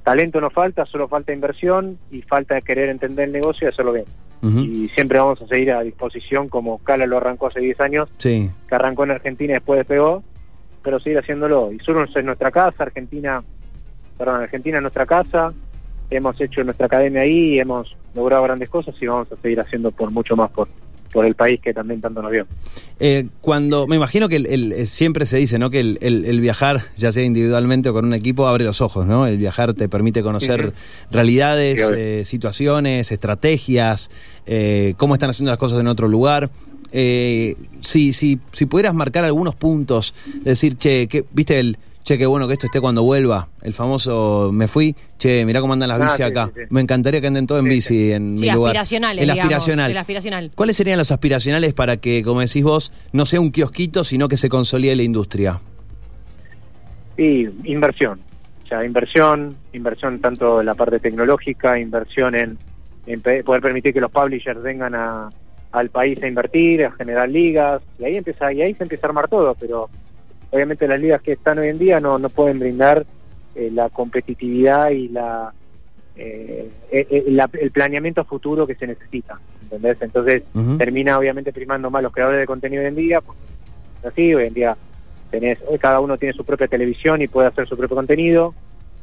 talento 0.05 0.39
no 0.39 0.51
falta, 0.51 0.85
solo 0.85 1.07
falta 1.07 1.33
inversión 1.33 1.97
y 2.11 2.21
falta 2.21 2.61
querer 2.61 2.89
entender 2.89 3.25
el 3.25 3.33
negocio 3.33 3.67
y 3.67 3.71
hacerlo 3.71 3.91
bien. 3.91 4.05
Y 4.43 4.89
siempre 4.89 5.17
vamos 5.17 5.41
a 5.41 5.47
seguir 5.47 5.71
a 5.71 5.81
disposición 5.81 6.49
como 6.49 6.77
Cala 6.77 7.07
lo 7.07 7.17
arrancó 7.17 7.47
hace 7.47 7.59
10 7.59 7.81
años, 7.81 8.09
que 8.67 8.75
arrancó 8.75 9.03
en 9.03 9.11
Argentina 9.11 9.53
y 9.53 9.55
después 9.55 9.79
despegó, 9.79 10.23
pero 10.83 10.99
seguir 10.99 11.17
haciéndolo. 11.17 11.71
Y 11.71 11.79
Sur 11.79 12.07
es 12.07 12.23
nuestra 12.23 12.51
casa, 12.51 12.83
Argentina, 12.83 13.43
perdón, 14.19 14.43
Argentina 14.43 14.77
es 14.77 14.81
nuestra 14.83 15.07
casa, 15.07 15.51
hemos 16.11 16.39
hecho 16.39 16.63
nuestra 16.63 16.85
academia 16.85 17.21
ahí, 17.21 17.57
hemos 17.57 17.97
logrado 18.13 18.43
grandes 18.43 18.69
cosas 18.69 18.93
y 19.01 19.07
vamos 19.07 19.31
a 19.31 19.35
seguir 19.37 19.59
haciendo 19.59 19.91
por 19.91 20.11
mucho 20.11 20.35
más 20.35 20.51
por, 20.51 20.67
por 21.15 21.25
el 21.25 21.33
país 21.33 21.61
que 21.61 21.73
también 21.73 22.01
tanto 22.01 22.21
nos 22.21 22.29
vio. 22.29 22.43
Eh, 22.99 23.29
cuando 23.39 23.87
me 23.87 23.95
imagino 23.95 24.27
que 24.27 24.35
el, 24.35 24.73
eh, 24.73 24.85
siempre 24.85 25.25
se 25.25 25.37
dice, 25.37 25.57
¿no? 25.57 25.69
Que 25.69 25.79
el, 25.79 26.39
viajar, 26.41 26.81
ya 26.97 27.09
sea 27.13 27.23
individualmente 27.23 27.87
o 27.87 27.93
con 27.93 28.03
un 28.03 28.13
equipo, 28.13 28.47
abre 28.47 28.65
los 28.65 28.81
ojos, 28.81 29.07
¿no? 29.07 29.25
El 29.25 29.37
viajar 29.37 29.73
te 29.73 29.87
permite 29.87 30.21
conocer 30.21 30.73
realidades, 31.11 31.89
eh, 31.95 32.25
situaciones, 32.25 33.13
estrategias, 33.13 34.11
cómo 34.97 35.13
están 35.13 35.29
haciendo 35.29 35.51
las 35.51 35.57
cosas 35.57 35.79
en 35.79 35.87
otro 35.87 36.09
lugar. 36.09 36.49
si, 36.91 37.55
si, 38.11 38.39
si 38.51 38.65
pudieras 38.65 38.93
marcar 38.93 39.23
algunos 39.23 39.55
puntos, 39.55 40.13
decir, 40.43 40.75
che, 40.77 41.07
que, 41.07 41.23
viste 41.31 41.59
el 41.59 41.77
che, 42.05 42.19
qué 42.19 42.27
bueno 42.27 42.47
que 42.47 42.53
esto 42.53 42.67
esté 42.67 42.79
cuando 42.79 43.01
vuelva, 43.01 43.49
el 43.63 43.73
famoso 43.73 44.51
me 44.53 44.67
fui, 44.67 44.95
che, 45.17 45.43
mirá 45.43 45.59
cómo 45.59 45.73
andan 45.73 45.89
las 45.89 45.99
bici 45.99 46.21
ah, 46.21 46.27
acá. 46.27 46.51
Me 46.69 46.79
encantaría 46.79 47.19
que 47.19 47.27
anden 47.27 47.47
todos 47.47 47.63
en 47.63 47.67
bici 47.67 48.11
en 48.11 48.35
mi 48.35 48.49
lugar. 48.51 48.77
Aspiracionales, 48.77 49.23
el 49.23 49.29
aspiracional. 49.31 49.91
el 49.91 49.97
aspiracional. 49.97 50.51
¿Cuáles 50.53 50.77
serían 50.77 50.99
los 50.99 51.11
aspiracionales 51.11 51.73
para 51.73 51.97
que, 51.97 52.21
como 52.23 52.41
decís 52.41 52.63
vos, 52.63 52.93
no 53.11 53.25
sea 53.25 53.41
un 53.41 53.51
kiosquito, 53.51 54.03
sino 54.03 54.27
que 54.27 54.37
se 54.37 54.49
consolide 54.49 54.95
la 54.95 55.01
industria? 55.01 55.59
Sí, 57.17 57.49
inversión. 57.63 58.21
O 58.63 58.67
sea, 58.67 58.85
inversión, 58.85 59.57
inversión 59.73 60.21
tanto 60.21 60.59
en 60.59 60.67
la 60.67 60.75
parte 60.75 60.99
tecnológica, 60.99 61.79
inversión 61.79 62.35
en, 62.35 62.59
poder 63.43 63.61
permitir 63.61 63.93
que 63.93 64.01
los 64.01 64.11
publishers 64.11 64.61
vengan 64.61 64.93
a, 64.93 65.29
al 65.71 65.89
país 65.89 66.21
a 66.21 66.27
invertir, 66.27 66.85
a 66.85 66.91
generar 66.91 67.29
ligas, 67.29 67.81
y 67.97 68.05
ahí 68.05 68.17
empieza, 68.17 68.53
y 68.53 68.61
ahí 68.61 68.75
se 68.75 68.83
empieza 68.83 69.07
a 69.07 69.09
armar 69.09 69.27
todo, 69.27 69.55
pero 69.55 69.89
obviamente 70.51 70.87
las 70.87 70.99
ligas 70.99 71.21
que 71.21 71.33
están 71.33 71.59
hoy 71.59 71.69
en 71.69 71.77
día 71.77 71.99
no, 71.99 72.17
no 72.17 72.29
pueden 72.29 72.59
brindar 72.59 73.05
eh, 73.55 73.69
la 73.71 73.89
competitividad 73.89 74.89
y 74.89 75.09
la, 75.09 75.53
eh, 76.15 76.69
eh, 76.91 77.25
el 77.61 77.71
planeamiento 77.71 78.23
futuro 78.23 78.65
que 78.65 78.75
se 78.75 78.87
necesita. 78.87 79.39
¿entendés? 79.63 79.97
Entonces 80.01 80.43
termina 80.77 81.17
obviamente 81.17 81.51
primando 81.51 81.89
más 81.89 82.03
los 82.03 82.13
creadores 82.13 82.39
de 82.39 82.45
contenido 82.45 82.81
hoy 82.81 82.89
en 82.89 82.95
día, 82.95 83.21
porque 83.21 83.41
así, 84.07 84.33
hoy 84.33 84.47
en 84.47 84.53
día 84.53 84.77
tenés, 85.31 85.59
hoy 85.67 85.77
cada 85.77 85.99
uno 85.99 86.17
tiene 86.17 86.33
su 86.33 86.45
propia 86.45 86.67
televisión 86.67 87.21
y 87.21 87.27
puede 87.27 87.47
hacer 87.47 87.67
su 87.67 87.75
propio 87.75 87.95
contenido, 87.95 88.53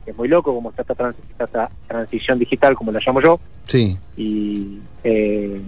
es 0.07 0.17
muy 0.17 0.29
loco 0.29 0.55
como 0.55 0.71
está 0.71 0.83
esta, 0.83 1.15
esta 1.39 1.71
transición 1.87 2.39
digital, 2.39 2.75
como 2.75 2.93
la 2.93 3.01
llamo 3.05 3.21
yo. 3.21 3.41
Sí. 3.67 3.97
Y, 4.17 4.81
eh, 5.05 5.61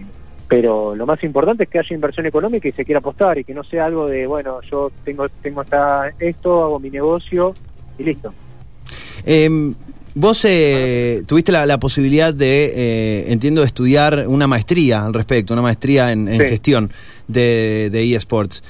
pero 0.49 0.95
lo 0.95 1.07
más 1.07 1.23
importante 1.25 1.65
es 1.65 1.69
que 1.69 1.79
haya 1.79 1.95
inversión 1.95 2.27
económica 2.27 2.69
y 2.69 2.73
se 2.73 2.85
quiera 2.85 2.99
apostar 2.99 3.39
y 3.39 3.45
que 3.45 3.55
no 3.55 3.65
sea 3.65 3.87
algo 3.87 4.07
de, 4.07 4.27
bueno, 4.27 4.61
yo 4.71 4.91
tengo, 5.05 5.29
tengo 5.29 5.63
hasta 5.63 6.09
esto, 6.19 6.65
hago 6.65 6.79
mi 6.79 6.91
negocio 6.91 7.55
y 7.99 8.05
listo. 8.05 8.33
Eh, 9.25 9.49
Vos 10.17 10.45
eh, 10.45 11.25
tuviste 11.27 11.51
la, 11.51 11.81
posibilidad 11.81 12.33
de, 12.33 12.67
eh, 12.67 13.33
entiendo, 13.33 13.65
estudiar 13.65 14.27
una 14.29 14.47
maestría 14.47 15.05
al 15.05 15.13
respecto, 15.13 15.55
una 15.55 15.63
maestría 15.63 16.13
en, 16.13 16.29
gestión 16.39 16.93
de, 17.27 17.89
de 17.91 18.15
eSports. 18.15 18.63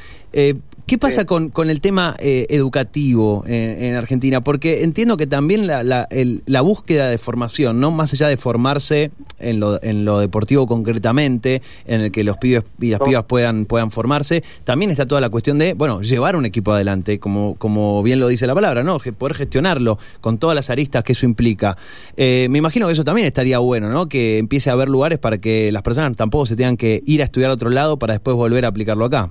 Eh, 0.84 0.86
¿Qué 0.86 0.98
pasa 0.98 1.24
con, 1.24 1.48
con, 1.48 1.70
el 1.70 1.80
tema 1.80 2.14
eh, 2.18 2.46
educativo 2.50 3.42
en, 3.46 3.94
Argentina? 3.94 4.42
Porque 4.42 4.84
entiendo 4.84 5.16
que 5.16 5.26
también 5.26 5.66
la, 5.66 5.82
la, 5.82 6.08
la, 6.46 6.60
búsqueda 6.60 7.08
de 7.08 7.16
formación, 7.16 7.80
no 7.80 7.90
más 7.90 8.12
allá 8.12 8.28
de 8.28 8.36
formarse 8.36 9.10
en 9.38 9.60
lo, 9.60 9.82
en 9.82 10.04
lo 10.04 10.18
deportivo 10.18 10.66
concretamente, 10.66 11.62
en 11.86 12.02
el 12.02 12.12
que 12.12 12.22
los 12.22 12.36
pibes 12.36 12.64
y 12.80 12.90
las 12.90 13.00
pibas 13.00 13.24
puedan, 13.24 13.64
puedan 13.64 13.90
formarse, 13.90 14.44
también 14.64 14.90
está 14.90 15.06
toda 15.06 15.20
la 15.20 15.30
cuestión 15.30 15.58
de, 15.58 15.72
bueno, 15.72 16.02
llevar 16.02 16.36
un 16.36 16.44
equipo 16.44 16.72
adelante, 16.72 17.18
como, 17.18 17.54
como 17.54 18.02
bien 18.02 18.20
lo 18.20 18.28
dice 18.28 18.46
la 18.46 18.54
palabra, 18.54 18.82
¿no? 18.82 18.98
Poder 18.98 19.34
gestionarlo 19.34 19.98
con 20.20 20.38
todas 20.38 20.54
las 20.54 20.70
aristas 20.70 21.02
que 21.02 21.12
eso 21.12 21.24
implica. 21.24 21.76
Eh, 22.16 22.46
me 22.50 22.58
imagino 22.58 22.86
que 22.86 22.92
eso 22.92 23.04
también 23.04 23.26
estaría 23.26 23.58
bueno, 23.58 23.88
¿no? 23.88 24.08
Que 24.08 24.38
empiece 24.38 24.70
a 24.70 24.74
haber 24.74 24.88
lugares 24.88 25.18
para 25.18 25.38
que 25.38 25.72
las 25.72 25.82
personas 25.82 26.14
tampoco 26.16 26.46
se 26.46 26.56
tengan 26.56 26.76
que 26.76 27.02
ir 27.06 27.22
a 27.22 27.24
estudiar 27.24 27.50
a 27.50 27.54
otro 27.54 27.70
lado 27.70 27.98
para 27.98 28.14
después 28.14 28.36
volver 28.36 28.64
a 28.64 28.68
aplicarlo 28.68 29.06
acá. 29.06 29.30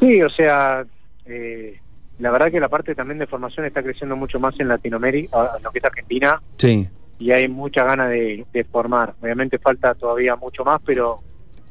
Sí, 0.00 0.22
o 0.22 0.30
sea, 0.30 0.84
eh, 1.26 1.80
la 2.18 2.30
verdad 2.30 2.50
que 2.50 2.60
la 2.60 2.68
parte 2.68 2.94
también 2.94 3.18
de 3.18 3.26
formación 3.26 3.66
está 3.66 3.82
creciendo 3.82 4.16
mucho 4.16 4.40
más 4.40 4.58
en 4.58 4.68
Latinoamérica, 4.68 5.52
en 5.56 5.62
lo 5.62 5.70
que 5.70 5.78
es 5.78 5.84
Argentina. 5.84 6.36
Sí. 6.56 6.88
Y 7.18 7.32
hay 7.32 7.48
mucha 7.48 7.84
ganas 7.84 8.10
de, 8.10 8.66
formar. 8.70 9.14
Obviamente 9.20 9.58
falta 9.58 9.94
todavía 9.94 10.36
mucho 10.36 10.64
más, 10.64 10.80
pero 10.84 11.20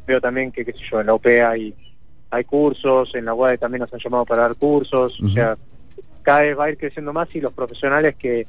veo 0.06 0.20
también 0.20 0.52
que, 0.52 0.66
qué 0.66 0.74
sé 0.74 0.80
yo, 0.90 1.02
en 1.02 1.08
la 1.08 1.14
OPEA 1.14 1.52
hay, 1.52 1.74
hay 2.30 2.44
cursos, 2.44 3.14
en 3.16 3.26
la 3.26 3.34
UAD 3.34 3.60
también 3.60 3.82
nos 3.82 3.94
han 3.94 4.00
llamado 4.00 4.26
para 4.26 4.44
dar 4.44 4.56
cursos. 4.56 5.18
O 5.22 5.28
sea, 5.28 5.58
cada 6.22 6.42
vez 6.42 6.58
va 6.58 6.66
a 6.66 6.70
ir 6.70 6.78
creciendo 6.78 7.14
más 7.14 7.34
y 7.34 7.42
los 7.42 7.54
profesionales 7.54 8.16
que, 8.16 8.48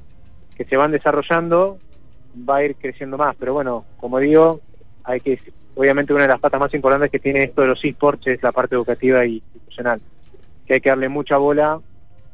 que 0.57 0.65
se 0.65 0.77
van 0.77 0.91
desarrollando 0.91 1.79
va 2.49 2.57
a 2.57 2.65
ir 2.65 2.75
creciendo 2.77 3.17
más. 3.17 3.37
Pero 3.37 3.55
bueno, 3.55 3.85
como 3.99 4.19
digo, 4.19 4.61
hay 5.05 5.21
que 5.21 5.41
obviamente 5.79 6.13
una 6.13 6.23
de 6.23 6.29
las 6.29 6.41
patas 6.41 6.59
más 6.59 6.75
importantes 6.75 7.09
que 7.09 7.21
tiene 7.21 7.45
esto 7.45 7.63
de 7.63 7.69
los 7.69 7.85
esports 7.85 8.27
es 8.27 8.43
la 8.43 8.51
parte 8.51 8.75
educativa 8.75 9.25
y 9.25 9.37
institucional, 9.37 10.01
que 10.67 10.75
hay 10.75 10.81
que 10.81 10.89
darle 10.89 11.09
mucha 11.09 11.37
bola 11.37 11.79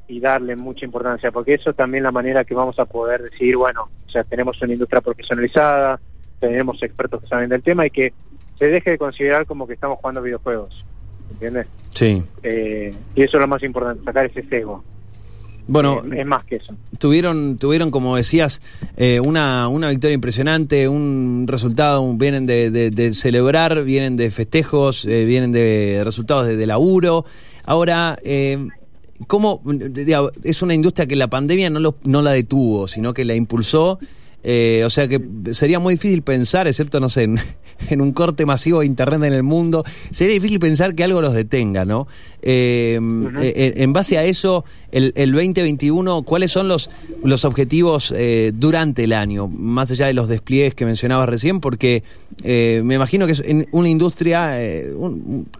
y 0.08 0.18
darle 0.18 0.56
mucha 0.56 0.86
importancia, 0.86 1.30
porque 1.30 1.52
eso 1.54 1.68
es 1.68 1.76
también 1.76 2.04
la 2.04 2.10
manera 2.10 2.44
que 2.44 2.54
vamos 2.54 2.78
a 2.78 2.86
poder 2.86 3.22
decir, 3.22 3.58
bueno, 3.58 3.90
o 4.06 4.10
sea, 4.10 4.24
tenemos 4.24 4.60
una 4.62 4.72
industria 4.72 5.02
profesionalizada, 5.02 6.00
tenemos 6.40 6.82
expertos 6.82 7.20
que 7.20 7.28
saben 7.28 7.50
del 7.50 7.62
tema 7.62 7.86
y 7.86 7.90
que 7.90 8.14
se 8.58 8.68
deje 8.68 8.92
de 8.92 8.98
considerar 8.98 9.44
como 9.44 9.66
que 9.66 9.74
estamos 9.74 9.98
jugando 9.98 10.22
videojuegos, 10.22 10.82
¿entiendes? 11.32 11.66
Sí. 11.90 12.22
Eh, 12.42 12.94
y 13.14 13.22
eso 13.22 13.36
es 13.36 13.40
lo 13.42 13.48
más 13.48 13.62
importante, 13.62 14.04
sacar 14.04 14.24
ese 14.24 14.42
cego. 14.44 14.82
Bueno, 15.66 16.02
es 16.12 16.26
más 16.26 16.44
que 16.44 16.56
eso. 16.56 16.74
Tuvieron, 16.98 17.56
tuvieron 17.58 17.90
como 17.90 18.16
decías, 18.16 18.60
eh, 18.96 19.20
una, 19.20 19.68
una 19.68 19.88
victoria 19.88 20.14
impresionante, 20.14 20.88
un 20.88 21.46
resultado, 21.48 22.14
vienen 22.14 22.46
de, 22.46 23.10
celebrar, 23.14 23.82
vienen 23.84 24.16
de 24.16 24.30
festejos, 24.30 25.06
eh, 25.06 25.24
vienen 25.24 25.52
de 25.52 26.02
resultados 26.04 26.46
de, 26.46 26.66
laburo. 26.66 27.24
Ahora, 27.64 28.18
eh, 28.24 28.68
¿cómo? 29.26 29.60
es 30.42 30.62
una 30.62 30.74
industria 30.74 31.06
que 31.06 31.16
la 31.16 31.28
pandemia 31.28 31.70
no, 31.70 31.80
lo, 31.80 31.96
no 32.04 32.20
la 32.20 32.32
detuvo, 32.32 32.86
sino 32.86 33.14
que 33.14 33.24
la 33.24 33.34
impulsó. 33.34 33.98
O 34.44 34.90
sea 34.90 35.08
que 35.08 35.20
sería 35.52 35.78
muy 35.78 35.94
difícil 35.94 36.22
pensar, 36.22 36.66
excepto, 36.68 37.00
no 37.00 37.08
sé, 37.08 37.24
en, 37.24 37.38
en 37.88 38.00
un 38.00 38.12
corte 38.12 38.46
masivo 38.46 38.80
de 38.80 38.86
Internet 38.86 39.22
en 39.24 39.32
el 39.32 39.42
mundo, 39.42 39.84
sería 40.10 40.34
difícil 40.34 40.58
pensar 40.58 40.94
que 40.94 41.04
algo 41.04 41.20
los 41.20 41.34
detenga, 41.34 41.84
¿no? 41.84 42.06
Eh, 42.42 42.98
eh, 43.40 43.74
en 43.76 43.92
base 43.92 44.18
a 44.18 44.24
eso, 44.24 44.64
el, 44.92 45.12
el, 45.16 45.32
2021, 45.32 46.22
¿cuáles 46.22 46.50
son 46.50 46.68
los, 46.68 46.90
los 47.22 47.44
objetivos 47.44 48.12
eh, 48.16 48.52
durante 48.54 49.04
el 49.04 49.12
año, 49.12 49.48
más 49.48 49.90
allá 49.90 50.06
de 50.06 50.14
los 50.14 50.28
despliegues 50.28 50.74
que 50.74 50.84
mencionabas 50.84 51.28
recién? 51.28 51.60
Porque 51.60 52.02
me 52.42 52.94
imagino 52.94 53.26
que 53.26 53.32
es 53.32 53.40
en 53.40 53.68
una 53.70 53.88
industria, 53.88 54.58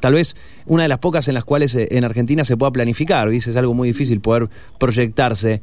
tal 0.01 0.15
vez 0.15 0.37
una 0.67 0.85
de 0.85 0.89
las 0.89 0.99
pocas 0.99 1.29
en 1.29 1.35
las 1.35 1.45
cuales 1.45 1.75
en 1.75 2.05
Argentina 2.05 2.45
se 2.45 2.57
pueda 2.57 2.73
planificar, 2.73 3.29
¿viste? 3.29 3.51
Es 3.51 3.57
algo 3.57 3.75
muy 3.75 3.89
difícil 3.89 4.21
poder 4.21 4.49
proyectarse, 4.79 5.61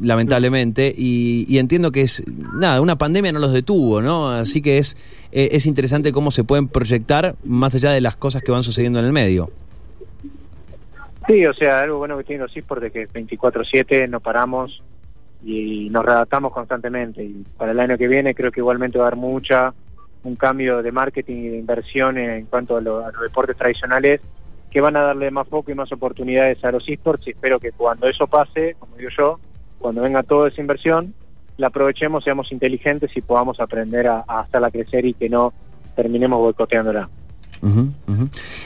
lamentablemente, 0.00 0.92
y, 0.96 1.46
y, 1.48 1.58
entiendo 1.58 1.92
que 1.92 2.02
es, 2.02 2.24
nada, 2.26 2.80
una 2.80 2.96
pandemia 2.96 3.32
no 3.32 3.38
los 3.38 3.52
detuvo, 3.52 4.00
¿no? 4.00 4.30
Así 4.30 4.60
que 4.60 4.78
es 4.78 4.96
eh, 5.30 5.50
es 5.52 5.66
interesante 5.66 6.12
cómo 6.12 6.30
se 6.30 6.44
pueden 6.44 6.68
proyectar 6.68 7.34
más 7.44 7.74
allá 7.74 7.90
de 7.90 8.00
las 8.00 8.16
cosas 8.16 8.42
que 8.42 8.52
van 8.52 8.62
sucediendo 8.62 8.98
en 8.98 9.04
el 9.04 9.12
medio. 9.12 9.50
Sí, 11.26 11.44
o 11.44 11.52
sea, 11.52 11.82
algo 11.82 11.98
bueno 11.98 12.16
que 12.16 12.24
tiene 12.24 12.42
los 12.42 12.56
esports 12.56 12.82
de 12.82 12.90
que 12.90 13.08
24/7 13.08 14.08
no 14.08 14.20
paramos 14.20 14.82
y 15.44 15.90
nos 15.90 16.04
readaptamos 16.04 16.52
constantemente. 16.52 17.22
Y 17.22 17.44
para 17.58 17.72
el 17.72 17.80
año 17.80 17.98
que 17.98 18.08
viene 18.08 18.34
creo 18.34 18.50
que 18.50 18.60
igualmente 18.60 18.98
va 18.98 19.04
a 19.04 19.08
haber 19.08 19.18
mucha, 19.18 19.74
un 20.24 20.36
cambio 20.36 20.82
de 20.82 20.92
marketing 20.92 21.36
y 21.36 21.48
de 21.48 21.58
inversión 21.58 22.18
en 22.18 22.46
cuanto 22.46 22.76
a, 22.76 22.78
a 22.78 22.82
los 22.82 23.22
deportes 23.22 23.56
tradicionales 23.56 24.20
que 24.70 24.80
van 24.80 24.96
a 24.96 25.02
darle 25.02 25.30
más 25.30 25.48
foco 25.48 25.70
y 25.70 25.74
más 25.74 25.90
oportunidades 25.92 26.62
a 26.64 26.72
los 26.72 26.88
esports 26.88 27.26
y 27.26 27.30
espero 27.30 27.58
que 27.58 27.72
cuando 27.72 28.08
eso 28.08 28.26
pase, 28.26 28.76
como 28.78 28.96
digo 28.96 29.10
yo, 29.16 29.40
cuando 29.78 30.02
venga 30.02 30.22
toda 30.22 30.48
esa 30.48 30.60
inversión, 30.60 31.14
la 31.56 31.68
aprovechemos, 31.68 32.24
seamos 32.24 32.52
inteligentes 32.52 33.16
y 33.16 33.20
podamos 33.20 33.60
aprender 33.60 34.06
a, 34.06 34.20
hacerla 34.20 34.70
crecer 34.70 35.04
y 35.06 35.14
que 35.14 35.28
no 35.28 35.52
terminemos 35.96 36.38
boicoteándola. 36.38 37.08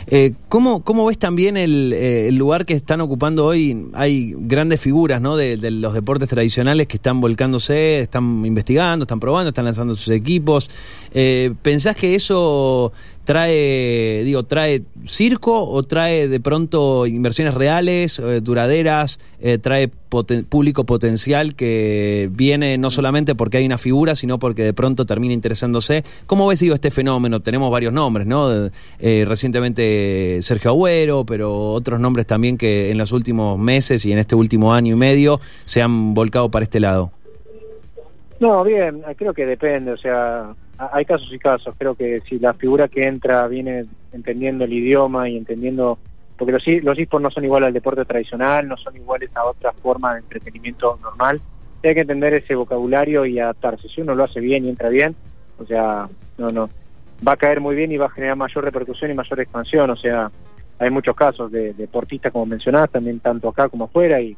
Eh, 0.06 0.34
¿cómo, 0.48 0.82
¿cómo, 0.82 1.06
ves 1.06 1.18
también 1.18 1.56
eh, 1.56 2.28
el, 2.28 2.36
lugar 2.36 2.66
que 2.66 2.74
están 2.74 3.00
ocupando 3.00 3.46
hoy? 3.46 3.88
Hay 3.94 4.34
grandes 4.36 4.80
figuras 4.80 5.20
¿no? 5.20 5.36
de, 5.36 5.56
los 5.70 5.94
deportes 5.94 6.28
tradicionales 6.28 6.86
que 6.86 6.96
están 6.96 7.20
volcándose, 7.20 8.00
están 8.00 8.44
investigando, 8.44 9.04
están 9.04 9.20
probando, 9.20 9.48
están 9.48 9.64
lanzando 9.64 9.96
sus 9.96 10.08
equipos. 10.08 10.70
Eh, 11.12 11.54
¿Pensás 11.62 11.96
que 11.96 12.14
eso 12.14 12.92
trae, 13.24 14.22
digo, 14.24 14.42
trae 14.42 14.82
circo 15.06 15.68
o 15.68 15.82
trae 15.82 16.28
de 16.28 16.40
pronto 16.40 17.06
inversiones 17.06 17.54
reales, 17.54 18.18
eh, 18.18 18.40
duraderas, 18.40 19.20
eh, 19.40 19.58
trae 19.58 19.88
público 19.88 20.84
potencial 20.84 21.54
que 21.54 22.28
viene 22.32 22.76
no 22.76 22.90
solamente 22.90 23.34
porque 23.34 23.56
hay 23.56 23.66
una 23.66 23.78
figura, 23.78 24.14
sino 24.14 24.38
porque 24.38 24.62
de 24.62 24.74
pronto 24.74 25.06
termina 25.06 25.32
interesándose. 25.32 26.04
¿Cómo 26.26 26.46
ves, 26.46 26.60
digo, 26.60 26.74
este 26.74 26.90
fenómeno? 26.90 27.40
Tenemos 27.40 27.70
varios 27.70 27.92
nombres, 27.92 28.26
¿no? 28.26 28.70
Eh, 28.98 29.24
recientemente 29.26 30.40
Sergio 30.42 30.72
Agüero, 30.72 31.24
pero 31.24 31.70
otros 31.70 31.98
nombres 31.98 32.26
también 32.26 32.58
que 32.58 32.90
en 32.90 32.98
los 32.98 33.12
últimos 33.12 33.58
meses 33.58 34.04
y 34.04 34.12
en 34.12 34.18
este 34.18 34.34
último 34.34 34.74
año 34.74 34.94
y 34.94 34.98
medio 34.98 35.40
se 35.64 35.80
han 35.80 36.12
volcado 36.12 36.50
para 36.50 36.64
este 36.64 36.80
lado. 36.80 37.12
No, 38.38 38.64
bien, 38.64 39.02
creo 39.16 39.32
que 39.32 39.46
depende, 39.46 39.92
o 39.92 39.96
sea, 39.96 40.52
hay 40.92 41.04
casos 41.04 41.32
y 41.32 41.38
casos. 41.38 41.74
Creo 41.78 41.94
que 41.94 42.20
si 42.28 42.38
la 42.38 42.54
figura 42.54 42.88
que 42.88 43.02
entra 43.02 43.46
viene 43.46 43.84
entendiendo 44.12 44.64
el 44.64 44.72
idioma 44.72 45.28
y 45.28 45.36
entendiendo, 45.36 45.98
porque 46.36 46.52
los, 46.52 46.66
los 46.82 46.98
esports 46.98 47.22
no 47.22 47.30
son 47.30 47.44
iguales 47.44 47.68
al 47.68 47.72
deporte 47.72 48.04
tradicional, 48.04 48.66
no 48.66 48.76
son 48.76 48.96
iguales 48.96 49.30
a 49.34 49.44
otra 49.44 49.72
forma 49.72 50.14
de 50.14 50.20
entretenimiento 50.20 50.98
normal. 51.02 51.40
Hay 51.84 51.94
que 51.94 52.00
entender 52.00 52.34
ese 52.34 52.54
vocabulario 52.54 53.26
y 53.26 53.38
adaptarse. 53.38 53.88
Si 53.88 54.00
uno 54.00 54.14
lo 54.14 54.24
hace 54.24 54.40
bien 54.40 54.64
y 54.64 54.68
entra 54.68 54.88
bien, 54.88 55.16
o 55.58 55.66
sea, 55.66 56.08
no, 56.38 56.48
no, 56.50 56.70
va 57.26 57.32
a 57.32 57.36
caer 57.36 57.60
muy 57.60 57.74
bien 57.74 57.92
y 57.92 57.96
va 57.96 58.06
a 58.06 58.10
generar 58.10 58.36
mayor 58.36 58.64
repercusión 58.64 59.10
y 59.10 59.14
mayor 59.14 59.40
expansión. 59.40 59.90
O 59.90 59.96
sea, 59.96 60.30
hay 60.78 60.90
muchos 60.90 61.16
casos 61.16 61.50
de, 61.50 61.74
deportistas 61.74 62.32
como 62.32 62.46
mencionás, 62.46 62.90
también 62.90 63.20
tanto 63.20 63.48
acá 63.48 63.68
como 63.68 63.84
afuera 63.84 64.20
y 64.20 64.36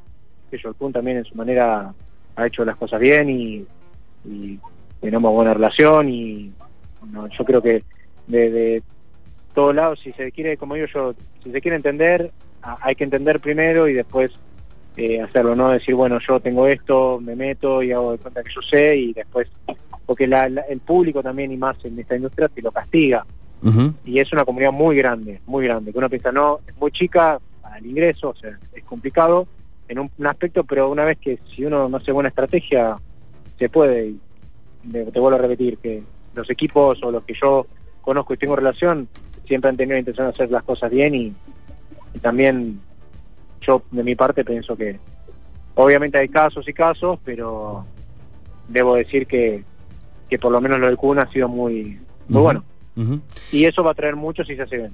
que 0.50 0.58
Kun 0.78 0.92
también 0.92 1.18
en 1.18 1.24
su 1.24 1.34
manera 1.34 1.92
ha 2.36 2.46
hecho 2.46 2.64
las 2.64 2.76
cosas 2.76 3.00
bien 3.00 3.28
y 3.28 3.66
tenemos 5.04 5.34
buena 5.34 5.52
relación 5.52 6.08
y 6.08 6.50
yo 7.38 7.44
creo 7.44 7.60
que 7.60 7.84
de, 8.26 8.50
de 8.50 8.82
todos 9.52 9.74
lados, 9.74 10.00
si 10.02 10.12
se 10.12 10.32
quiere, 10.32 10.56
como 10.56 10.76
digo 10.76 10.86
yo, 10.86 11.14
si 11.42 11.52
se 11.52 11.60
quiere 11.60 11.76
entender, 11.76 12.32
hay 12.62 12.94
que 12.94 13.04
entender 13.04 13.38
primero 13.38 13.86
y 13.86 13.92
después 13.92 14.32
eh, 14.96 15.20
hacerlo, 15.20 15.54
no 15.54 15.68
decir, 15.68 15.94
bueno, 15.94 16.18
yo 16.26 16.40
tengo 16.40 16.66
esto, 16.66 17.20
me 17.20 17.36
meto 17.36 17.82
y 17.82 17.92
hago 17.92 18.12
de 18.12 18.18
cuenta 18.18 18.42
que 18.42 18.50
yo 18.54 18.62
sé 18.62 18.96
y 18.96 19.12
después, 19.12 19.48
porque 20.06 20.24
el 20.24 20.80
público 20.80 21.22
también 21.22 21.52
y 21.52 21.58
más 21.58 21.76
en 21.84 21.98
esta 21.98 22.16
industria 22.16 22.48
te 22.48 22.62
lo 22.62 22.72
castiga. 22.72 23.26
Y 24.04 24.20
es 24.20 24.32
una 24.32 24.44
comunidad 24.44 24.72
muy 24.72 24.96
grande, 24.96 25.40
muy 25.46 25.66
grande, 25.66 25.92
que 25.92 25.98
uno 25.98 26.08
piensa, 26.08 26.32
no, 26.32 26.60
es 26.66 26.76
muy 26.78 26.90
chica 26.92 27.38
para 27.60 27.76
el 27.76 27.86
ingreso, 27.86 28.30
o 28.30 28.34
sea, 28.34 28.58
es 28.72 28.84
complicado 28.84 29.46
en 29.86 29.98
un, 29.98 30.10
un 30.16 30.26
aspecto, 30.26 30.64
pero 30.64 30.90
una 30.90 31.04
vez 31.04 31.18
que 31.18 31.38
si 31.54 31.64
uno 31.64 31.90
no 31.90 31.98
hace 31.98 32.12
buena 32.12 32.30
estrategia, 32.30 32.96
se 33.58 33.68
puede 33.68 34.14
te 34.90 35.20
vuelvo 35.20 35.38
a 35.38 35.42
repetir 35.42 35.78
que 35.78 36.02
los 36.34 36.48
equipos 36.50 37.02
o 37.02 37.10
los 37.10 37.24
que 37.24 37.34
yo 37.40 37.66
conozco 38.00 38.34
y 38.34 38.36
tengo 38.36 38.56
relación 38.56 39.08
siempre 39.46 39.70
han 39.70 39.76
tenido 39.76 39.94
la 39.94 40.00
intención 40.00 40.26
de 40.26 40.32
hacer 40.32 40.50
las 40.50 40.64
cosas 40.64 40.90
bien 40.90 41.14
y, 41.14 41.34
y 42.14 42.18
también 42.18 42.80
yo 43.60 43.82
de 43.90 44.02
mi 44.02 44.14
parte 44.14 44.44
pienso 44.44 44.76
que 44.76 44.98
obviamente 45.74 46.18
hay 46.18 46.28
casos 46.28 46.66
y 46.68 46.72
casos, 46.72 47.18
pero 47.24 47.84
debo 48.68 48.96
decir 48.96 49.26
que, 49.26 49.64
que 50.28 50.38
por 50.38 50.52
lo 50.52 50.60
menos 50.60 50.78
lo 50.78 50.86
del 50.86 50.96
Kun 50.96 51.18
ha 51.18 51.30
sido 51.30 51.48
muy, 51.48 51.98
muy 52.28 52.42
bueno. 52.42 52.64
Y 53.50 53.64
eso 53.64 53.82
va 53.82 53.90
a 53.90 53.94
traer 53.94 54.16
mucho 54.16 54.44
si 54.44 54.54
se 54.54 54.62
hace 54.62 54.76
bien. 54.76 54.92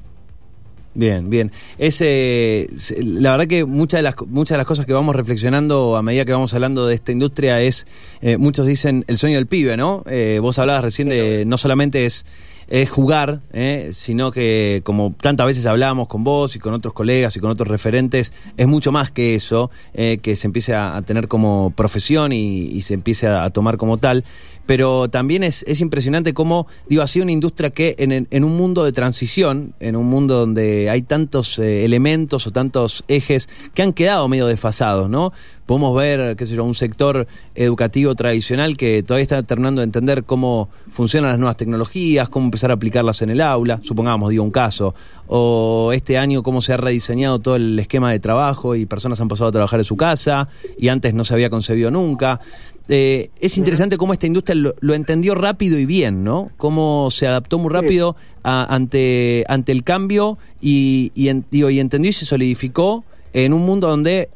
Bien, 0.93 1.31
bien. 1.31 1.53
Es, 1.79 2.01
eh, 2.01 2.69
la 2.99 3.31
verdad 3.33 3.47
que 3.47 3.65
muchas 3.65 3.99
de, 3.99 4.03
las, 4.03 4.17
muchas 4.27 4.55
de 4.55 4.59
las 4.59 4.67
cosas 4.67 4.87
que 4.87 4.93
vamos 4.93 5.15
reflexionando 5.15 5.97
a 5.97 6.03
medida 6.03 6.25
que 6.25 6.33
vamos 6.33 6.53
hablando 6.53 6.87
de 6.87 6.97
esta 6.97 7.13
industria 7.13 7.61
es, 7.61 7.87
eh, 8.21 8.39
muchos 8.39 8.67
dicen 8.67 9.05
el 9.07 9.17
sueño 9.17 9.37
del 9.37 9.47
pibe, 9.47 9.77
¿no? 9.77 10.03
Eh, 10.07 10.41
vos 10.43 10.59
hablabas 10.59 10.83
recién 10.83 11.09
de, 11.09 11.45
no 11.47 11.59
solamente 11.59 12.07
es, 12.07 12.27
es 12.71 12.91
jugar, 12.91 13.41
eh, 13.53 13.91
sino 13.93 14.33
que 14.33 14.81
como 14.85 15.15
tantas 15.21 15.47
veces 15.47 15.67
hablamos 15.67 16.09
con 16.09 16.25
vos 16.25 16.57
y 16.57 16.59
con 16.59 16.75
otros 16.75 16.93
colegas 16.93 17.37
y 17.37 17.41
con 17.41 17.51
otros 17.51 17.69
referentes, 17.69 18.33
es 18.57 18.67
mucho 18.67 18.91
más 18.91 19.13
que 19.13 19.37
eso, 19.37 19.71
eh, 19.95 20.19
que 20.21 20.35
se 20.35 20.49
empiece 20.49 20.75
a, 20.75 20.97
a 20.97 21.03
tener 21.03 21.29
como 21.29 21.73
profesión 21.77 22.33
y, 22.33 22.63
y 22.67 22.83
se 22.83 22.95
empiece 22.95 23.29
a, 23.29 23.45
a 23.45 23.51
tomar 23.51 23.77
como 23.77 23.99
tal. 23.99 24.25
Pero 24.71 25.09
también 25.11 25.43
es, 25.43 25.65
es 25.67 25.81
impresionante 25.81 26.33
cómo, 26.33 26.69
digo, 26.89 27.03
ha 27.03 27.09
sido 27.09 27.25
una 27.25 27.33
industria 27.33 27.71
que 27.71 27.97
en, 27.99 28.29
en- 28.31 28.45
un 28.45 28.57
mundo 28.57 28.85
de 28.85 28.93
transición, 28.93 29.75
en 29.81 29.97
un 29.97 30.07
mundo 30.07 30.39
donde 30.39 30.89
hay 30.89 31.03
tantos 31.03 31.59
eh, 31.59 31.85
elementos 31.85 32.47
o 32.47 32.53
tantos 32.53 33.03
ejes 33.09 33.49
que 33.75 33.83
han 33.83 33.93
quedado 33.93 34.29
medio 34.29 34.47
desfasados, 34.47 35.11
¿no? 35.11 35.33
Podemos 35.67 35.97
ver, 35.97 36.37
qué 36.37 36.47
sé 36.47 36.55
yo, 36.55 36.63
un 36.65 36.77
sector 36.77 37.27
educativo 37.57 38.15
tradicional 38.15 38.77
que 38.77 39.03
todavía 39.03 39.23
está 39.23 39.43
terminando 39.43 39.81
de 39.81 39.87
entender 39.87 40.23
cómo 40.23 40.69
funcionan 40.93 41.31
las 41.31 41.41
nuevas 41.41 41.57
tecnologías, 41.57 42.29
cómo 42.29 42.45
empezar 42.45 42.71
a 42.71 42.75
aplicarlas 42.75 43.23
en 43.23 43.31
el 43.31 43.41
aula, 43.41 43.81
supongamos, 43.83 44.31
digo, 44.31 44.45
un 44.45 44.51
caso, 44.53 44.95
o 45.27 45.91
este 45.93 46.17
año 46.17 46.45
cómo 46.45 46.63
se 46.63 46.75
ha 46.75 46.77
rediseñado 46.77 47.41
todo 47.41 47.57
el 47.57 47.77
esquema 47.79 48.13
de 48.13 48.21
trabajo 48.21 48.77
y 48.77 48.87
personas 48.87 49.21
han 49.21 49.27
pasado 49.27 49.49
a 49.49 49.53
trabajar 49.53 49.81
en 49.81 49.85
su 49.85 49.97
casa 49.97 50.49
y 50.79 50.89
antes 50.89 51.13
no 51.13 51.25
se 51.25 51.35
había 51.35 51.51
concebido 51.51 51.91
nunca. 51.91 52.41
Eh, 52.93 53.31
es 53.41 53.57
interesante 53.57 53.97
cómo 53.97 54.13
esta 54.13 54.27
industria 54.27 54.57
lo, 54.57 54.75
lo 54.81 54.95
entendió 54.95 55.37
rápido 55.37 55.79
y 55.79 55.87
bien, 55.87 56.25
¿no? 56.25 56.51
Cómo 56.57 57.09
se 57.13 57.27
adaptó 57.29 57.59
muy 57.59 57.73
rápido 57.73 58.17
a- 58.43 58.67
ante, 58.75 59.45
ante 59.49 59.71
el 59.71 59.85
cambio 59.85 60.39
y, 60.61 61.13
y, 61.15 61.29
en- 61.29 61.45
digo, 61.53 61.71
y 61.71 61.79
entendió 61.79 62.11
y 62.11 62.13
se 62.13 62.27
solidificó 62.27 63.05
en 63.33 63.53
un 63.53 63.65
mundo 63.65 63.87
donde 63.89 64.29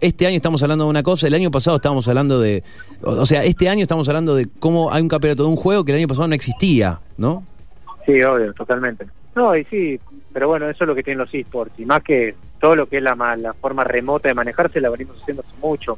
este 0.00 0.26
año 0.26 0.36
estamos 0.36 0.62
hablando 0.62 0.84
de 0.84 0.90
una 0.90 1.02
cosa, 1.02 1.26
el 1.26 1.32
año 1.34 1.50
pasado 1.50 1.76
estábamos 1.76 2.06
hablando 2.06 2.38
de... 2.40 2.62
O, 3.00 3.24
sea, 3.24 3.42
este 3.42 3.70
año 3.70 3.80
estamos 3.80 4.06
hablando 4.08 4.34
de 4.34 4.48
cómo 4.58 4.92
hay 4.92 5.00
un 5.00 5.08
campeonato 5.08 5.44
de 5.44 5.48
un 5.48 5.56
juego 5.56 5.82
que 5.84 5.92
el 5.92 5.98
año 5.98 6.08
pasado 6.08 6.28
no 6.28 6.34
existía, 6.34 7.00
¿no? 7.16 7.42
Sí, 8.04 8.22
obvio, 8.22 8.52
totalmente. 8.52 9.06
No, 9.34 9.56
y 9.56 9.64
sí, 9.64 9.98
pero 10.30 10.46
bueno, 10.48 10.68
eso 10.68 10.84
es 10.84 10.88
lo 10.88 10.94
que 10.94 11.02
tienen 11.02 11.20
los 11.20 11.32
esports. 11.32 11.72
Y 11.78 11.86
más 11.86 12.02
que 12.02 12.34
todo 12.60 12.76
lo 12.76 12.86
que 12.86 12.98
es 12.98 13.02
la, 13.02 13.14
la 13.36 13.54
forma 13.54 13.82
remota 13.82 14.28
de 14.28 14.34
manejarse, 14.34 14.78
la 14.78 14.90
venimos 14.90 15.16
haciendo 15.22 15.42
hace 15.42 15.58
mucho. 15.66 15.96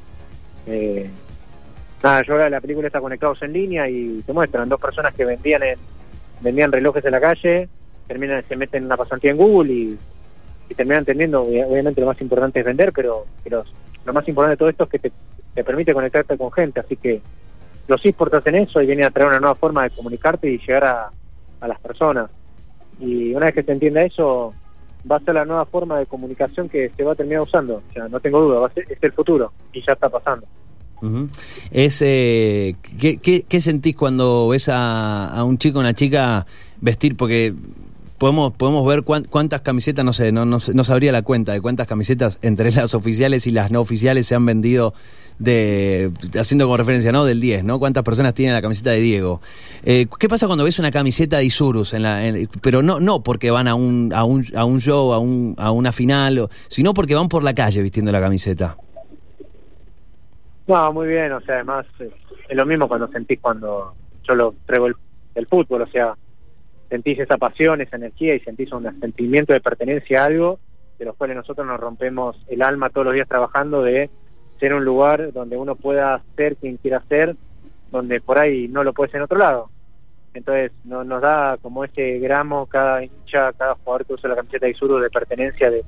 Eh, 0.68 1.10
nada, 2.02 2.22
yo 2.22 2.32
ahora 2.34 2.50
la 2.50 2.60
película 2.60 2.86
está 2.88 3.00
conectados 3.00 3.40
en 3.42 3.52
línea 3.52 3.88
y 3.88 4.22
te 4.22 4.32
muestran 4.32 4.68
dos 4.68 4.80
personas 4.80 5.14
que 5.14 5.24
vendían 5.24 5.62
en, 5.62 5.78
vendían 6.40 6.72
relojes 6.72 7.04
en 7.04 7.12
la 7.12 7.20
calle, 7.20 7.68
terminan 8.06 8.44
se 8.46 8.56
meten 8.56 8.80
en 8.82 8.86
una 8.86 8.96
pasantía 8.96 9.30
en 9.30 9.36
Google 9.36 9.72
y, 9.72 9.98
terminan 10.74 11.00
entendiendo, 11.00 11.44
obvia- 11.46 11.66
obviamente 11.66 12.00
lo 12.00 12.08
más 12.08 12.20
importante 12.20 12.60
es 12.60 12.66
vender, 12.66 12.92
pero, 12.92 13.26
pero 13.42 13.64
lo 14.04 14.12
más 14.12 14.26
importante 14.28 14.52
de 14.52 14.56
todo 14.56 14.68
esto 14.68 14.84
es 14.84 14.90
que 14.90 14.98
te, 14.98 15.12
te 15.54 15.64
permite 15.64 15.94
conectarte 15.94 16.36
con 16.36 16.52
gente, 16.52 16.80
así 16.80 16.96
que 16.96 17.22
los 17.88 18.04
esports 18.04 18.34
hacen 18.34 18.56
eso 18.56 18.82
y 18.82 18.86
vienen 18.86 19.06
a 19.06 19.10
traer 19.10 19.28
una 19.28 19.40
nueva 19.40 19.54
forma 19.54 19.84
de 19.84 19.90
comunicarte 19.90 20.48
y 20.50 20.58
llegar 20.58 20.84
a, 20.84 21.12
a 21.60 21.68
las 21.68 21.78
personas. 21.80 22.30
Y 22.98 23.32
una 23.34 23.46
vez 23.46 23.54
que 23.54 23.62
se 23.62 23.72
entienda 23.72 24.02
eso, 24.02 24.54
va 25.10 25.16
a 25.16 25.20
ser 25.20 25.34
la 25.34 25.44
nueva 25.44 25.66
forma 25.66 25.98
de 25.98 26.06
comunicación 26.06 26.68
que 26.68 26.90
se 26.96 27.04
va 27.04 27.12
a 27.12 27.16
terminar 27.16 27.42
usando. 27.42 27.76
O 27.76 27.92
sea, 27.92 28.08
no 28.08 28.20
tengo 28.20 28.40
duda, 28.40 28.58
va 28.60 28.66
a 28.68 28.72
ser, 28.72 28.86
es 28.88 28.98
el 29.02 29.12
futuro 29.12 29.52
y 29.72 29.84
ya 29.86 29.92
está 29.92 30.08
pasando. 30.08 30.46
Es, 31.70 32.00
eh, 32.02 32.76
¿qué, 32.98 33.18
qué, 33.18 33.44
qué 33.48 33.60
sentís 33.60 33.94
cuando 33.96 34.48
ves 34.48 34.68
a, 34.68 35.26
a 35.28 35.44
un 35.44 35.58
chico 35.58 35.78
o 35.78 35.80
una 35.80 35.94
chica 35.94 36.46
vestir? 36.80 37.16
Porque 37.16 37.54
podemos 38.18 38.52
podemos 38.54 38.86
ver 38.86 39.02
cuán- 39.02 39.26
cuántas 39.28 39.60
camisetas, 39.60 40.04
no 40.04 40.12
sé, 40.12 40.32
no, 40.32 40.44
no, 40.46 40.58
no 40.72 40.84
sabría 40.84 41.12
la 41.12 41.22
cuenta 41.22 41.52
de 41.52 41.60
cuántas 41.60 41.86
camisetas 41.86 42.38
entre 42.42 42.70
las 42.72 42.94
oficiales 42.94 43.46
y 43.46 43.50
las 43.50 43.70
no 43.70 43.80
oficiales 43.80 44.26
se 44.26 44.34
han 44.34 44.46
vendido 44.46 44.94
de 45.38 46.10
haciendo 46.40 46.64
como 46.64 46.78
referencia, 46.78 47.12
¿no? 47.12 47.26
Del 47.26 47.42
10, 47.42 47.62
¿no? 47.64 47.78
¿Cuántas 47.78 48.02
personas 48.04 48.32
tienen 48.32 48.54
la 48.54 48.62
camiseta 48.62 48.90
de 48.92 49.00
Diego? 49.02 49.42
Eh, 49.84 50.06
¿Qué 50.18 50.30
pasa 50.30 50.46
cuando 50.46 50.64
ves 50.64 50.78
una 50.78 50.90
camiseta 50.90 51.36
de 51.36 51.44
Isurus? 51.44 51.92
En 51.92 52.02
la, 52.04 52.22
pero 52.62 52.82
no 52.82 53.00
no 53.00 53.22
porque 53.22 53.50
van 53.50 53.68
a 53.68 53.74
un, 53.74 54.12
a 54.14 54.24
un, 54.24 54.46
a 54.56 54.64
un 54.64 54.80
show, 54.80 55.12
a, 55.12 55.18
un, 55.18 55.54
a 55.58 55.72
una 55.72 55.92
final, 55.92 56.48
sino 56.68 56.94
porque 56.94 57.14
van 57.14 57.28
por 57.28 57.44
la 57.44 57.52
calle 57.52 57.82
vistiendo 57.82 58.10
la 58.12 58.20
camiseta. 58.22 58.78
No, 60.66 60.92
muy 60.92 61.08
bien, 61.08 61.32
o 61.32 61.40
sea, 61.40 61.56
además 61.56 61.86
eh, 62.00 62.10
es 62.48 62.56
lo 62.56 62.66
mismo 62.66 62.88
cuando 62.88 63.08
sentís 63.08 63.40
cuando 63.40 63.94
yo 64.22 64.34
lo 64.34 64.54
traigo 64.66 64.86
el, 64.86 64.96
el 65.34 65.46
fútbol, 65.46 65.82
o 65.82 65.86
sea, 65.86 66.14
sentís 66.88 67.18
esa 67.18 67.36
pasión, 67.36 67.80
esa 67.80 67.96
energía 67.96 68.34
y 68.34 68.40
sentís 68.40 68.72
un 68.72 69.00
sentimiento 69.00 69.52
de 69.52 69.60
pertenencia 69.60 70.22
a 70.22 70.26
algo 70.26 70.58
de 70.98 71.04
los 71.04 71.16
cuales 71.16 71.36
nosotros 71.36 71.66
nos 71.66 71.78
rompemos 71.78 72.36
el 72.48 72.62
alma 72.62 72.90
todos 72.90 73.06
los 73.06 73.14
días 73.14 73.28
trabajando 73.28 73.82
de 73.82 74.10
ser 74.58 74.72
un 74.72 74.84
lugar 74.84 75.32
donde 75.32 75.56
uno 75.56 75.74
pueda 75.74 76.22
ser 76.36 76.56
quien 76.56 76.78
quiera 76.78 77.02
ser, 77.08 77.36
donde 77.90 78.20
por 78.20 78.38
ahí 78.38 78.68
no 78.68 78.82
lo 78.84 78.92
puede 78.92 79.10
ser 79.10 79.18
en 79.18 79.24
otro 79.24 79.38
lado. 79.38 79.70
Entonces 80.32 80.72
no, 80.84 81.04
nos 81.04 81.22
da 81.22 81.56
como 81.60 81.84
ese 81.84 82.18
gramo 82.18 82.66
cada 82.66 83.02
hincha, 83.04 83.52
cada 83.52 83.74
jugador 83.74 84.06
que 84.06 84.14
usa 84.14 84.30
la 84.30 84.36
camiseta 84.36 84.66
de 84.66 84.72
Isuru 84.72 84.98
de 84.98 85.10
pertenencia, 85.10 85.70
de, 85.70 85.84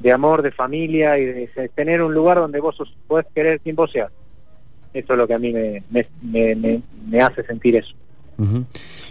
de 0.00 0.12
amor, 0.12 0.42
de 0.42 0.50
familia 0.52 1.18
y 1.18 1.24
de, 1.24 1.50
de 1.54 1.68
tener 1.74 2.02
un 2.02 2.12
lugar 2.14 2.36
donde 2.38 2.60
vos 2.60 2.76
sos- 2.76 2.94
podés 3.06 3.26
querer 3.34 3.60
quien 3.60 3.76
vos 3.76 3.90
seas. 3.92 4.10
Eso 4.94 5.12
es 5.12 5.18
lo 5.18 5.26
que 5.26 5.34
a 5.34 5.38
mí 5.38 5.52
me, 5.52 5.82
me, 6.22 6.82
me, 7.10 7.20
hace 7.20 7.42
sentir 7.44 7.76
eso. 7.76 7.94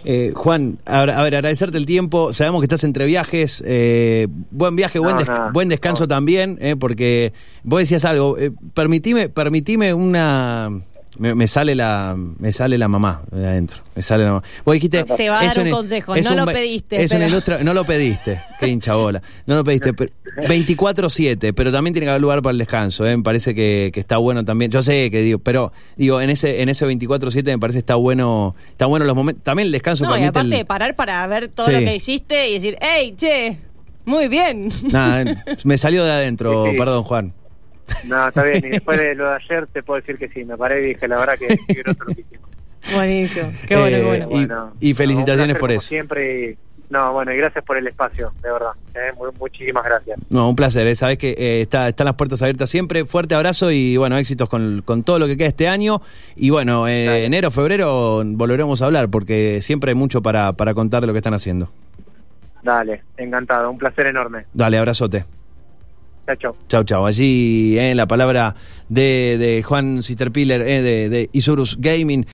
Eh, 0.04 0.32
Juan, 0.36 0.78
a, 0.84 1.00
ver, 1.00 1.10
a 1.10 1.22
ver, 1.22 1.34
agradecerte 1.34 1.78
el 1.78 1.86
tiempo. 1.86 2.32
Sabemos 2.32 2.60
que 2.60 2.66
estás 2.66 2.84
entre 2.84 3.06
viajes. 3.06 3.62
eh, 3.66 4.28
buen 4.50 4.76
viaje, 4.76 4.98
buen, 5.00 5.14
No, 5.14 5.18
des- 5.18 5.28
nada, 5.28 5.50
buen 5.52 5.68
descanso 5.68 6.04
no. 6.04 6.08
también, 6.08 6.58
eh, 6.60 6.76
porque 6.78 7.32
vos 7.64 7.80
decías 7.80 8.04
algo. 8.04 8.38
Eh, 8.38 8.52
permitime, 8.74 9.28
permitime 9.28 9.92
una. 9.94 10.70
Me, 11.18 11.34
me 11.34 11.46
sale 11.46 11.74
la 11.74 12.14
me 12.16 12.52
sale 12.52 12.76
la 12.78 12.88
mamá 12.88 13.22
de 13.30 13.46
adentro. 13.46 13.82
Me 13.94 14.02
sale 14.02 14.24
la 14.24 14.30
mamá. 14.30 14.42
Vos 14.64 14.74
dijiste. 14.74 15.04
Te 15.04 15.28
va 15.30 15.40
a 15.40 15.44
dar 15.46 15.58
un 15.64 15.70
consejo, 15.70 16.14
es 16.14 16.24
no 16.26 16.32
un 16.32 16.36
lo 16.38 16.46
pediste, 16.46 17.02
Es 17.02 17.10
una 17.12 17.26
industria. 17.26 17.58
No 17.64 17.72
lo 17.74 17.84
pediste. 17.84 18.40
Qué 18.60 18.68
hincha 18.68 18.94
bola. 18.94 19.22
No 19.46 19.56
lo 19.56 19.64
pediste. 19.64 19.94
pero- 19.94 20.12
24-7, 20.48 21.54
pero 21.54 21.72
también 21.72 21.94
tiene 21.94 22.06
que 22.06 22.10
haber 22.10 22.20
lugar 22.22 22.42
para 22.42 22.52
el 22.52 22.58
descanso. 22.58 23.06
eh, 23.06 23.16
Me 23.16 23.22
parece 23.22 23.54
que, 23.54 23.90
que 23.92 24.00
está 24.00 24.18
bueno 24.18 24.44
también. 24.44 24.70
Yo 24.70 24.82
sé 24.82 25.10
que 25.10 25.22
digo, 25.22 25.38
pero 25.38 25.72
digo, 25.96 26.20
en 26.20 26.30
ese 26.30 26.60
en 26.62 26.68
ese 26.68 26.86
24-7 26.86 27.44
me 27.44 27.58
parece 27.58 27.78
está 27.78 27.94
bueno. 27.94 28.54
Está 28.70 28.86
bueno 28.86 29.06
los 29.06 29.14
momentos. 29.16 29.42
También 29.44 29.66
el 29.66 29.72
descanso 29.72 30.04
No, 30.04 30.16
y 30.16 30.24
aparte 30.24 30.40
el- 30.40 30.50
de 30.50 30.64
parar 30.64 30.94
para 30.96 31.26
ver 31.26 31.48
todo 31.48 31.66
Sí. 31.66 31.72
lo 31.72 31.78
que 31.78 31.96
hiciste 31.96 32.50
y 32.50 32.54
decir, 32.54 32.76
hey, 32.80 33.14
che, 33.16 33.58
muy 34.04 34.28
bien. 34.28 34.68
Nada, 34.92 35.24
me 35.64 35.78
salió 35.78 36.04
de 36.04 36.10
adentro, 36.12 36.66
Sí, 36.66 36.72
sí. 36.72 36.76
perdón, 36.78 37.02
Juan. 37.04 37.32
No, 38.04 38.28
está 38.28 38.42
bien. 38.42 38.64
Y 38.64 38.68
después 38.70 38.98
de 38.98 39.14
lo 39.14 39.28
de 39.30 39.36
ayer 39.36 39.66
te 39.68 39.82
puedo 39.82 40.00
decir 40.00 40.18
que 40.18 40.28
sí. 40.28 40.44
Me 40.44 40.56
paré 40.56 40.82
y 40.84 40.88
dije, 40.94 41.06
la 41.08 41.18
verdad 41.18 41.34
que 41.38 41.48
sí, 41.56 41.74
grosso 41.74 42.04
lo 42.06 42.14
que 42.14 42.20
hicimos. 42.22 42.50
Buenísimo. 42.94 43.52
Qué 43.66 43.76
bueno, 43.76 43.96
Eh, 43.96 44.00
qué 44.00 44.06
bueno. 44.06 44.26
Y- 44.30 44.46
Bueno, 44.46 44.72
y 44.80 44.94
felicitaciones 44.94 45.56
por 45.56 45.70
eso. 45.72 45.80
Siempre. 45.86 46.50
y- 46.52 46.58
No, 46.88 47.12
bueno, 47.12 47.32
y 47.32 47.36
gracias 47.36 47.64
por 47.64 47.76
el 47.76 47.86
espacio, 47.88 48.32
de 48.44 48.52
verdad. 48.52 48.70
Eh, 48.94 49.12
muy- 49.18 49.30
muchísimas 49.40 49.82
gracias. 49.82 50.20
No, 50.30 50.48
un 50.48 50.54
placer, 50.54 50.86
eh, 50.86 50.94
sabes 50.94 51.18
que 51.18 51.30
eh, 51.36 51.60
está, 51.60 51.88
están 51.88 52.04
las 52.04 52.14
puertas 52.14 52.40
abiertas 52.42 52.70
siempre. 52.70 53.04
Fuerte 53.04 53.34
abrazo 53.34 53.72
y 53.72 53.96
bueno, 53.96 54.16
éxitos 54.18 54.48
con, 54.48 54.82
con 54.82 55.02
todo 55.02 55.18
lo 55.18 55.26
que 55.26 55.36
queda 55.36 55.48
este 55.48 55.66
año. 55.66 56.00
Y 56.36 56.50
bueno, 56.50 56.86
eh, 56.86 57.24
enero, 57.24 57.50
febrero 57.50 58.22
volveremos 58.24 58.82
a 58.82 58.86
hablar 58.86 59.08
porque 59.08 59.58
siempre 59.62 59.90
hay 59.90 59.94
mucho 59.96 60.22
para, 60.22 60.52
para 60.52 60.74
contar 60.74 61.00
de 61.00 61.08
lo 61.08 61.12
que 61.12 61.18
están 61.18 61.34
haciendo. 61.34 61.68
Dale, 62.62 63.02
encantado. 63.16 63.68
Un 63.68 63.78
placer 63.78 64.06
enorme. 64.06 64.44
Dale, 64.54 64.78
abrazote. 64.78 65.24
Chao, 66.26 66.36
chao. 66.36 66.56
Chau, 66.68 66.82
chau. 66.84 67.06
Allí, 67.06 67.78
eh, 67.78 67.94
la 67.94 68.06
palabra 68.06 68.56
de, 68.88 69.36
de 69.38 69.62
Juan 69.62 70.02
Sisterpiller, 70.02 70.60
eh, 70.62 70.82
de, 70.82 71.08
de 71.08 71.30
Isurus 71.32 71.76
Gaming. 71.78 72.24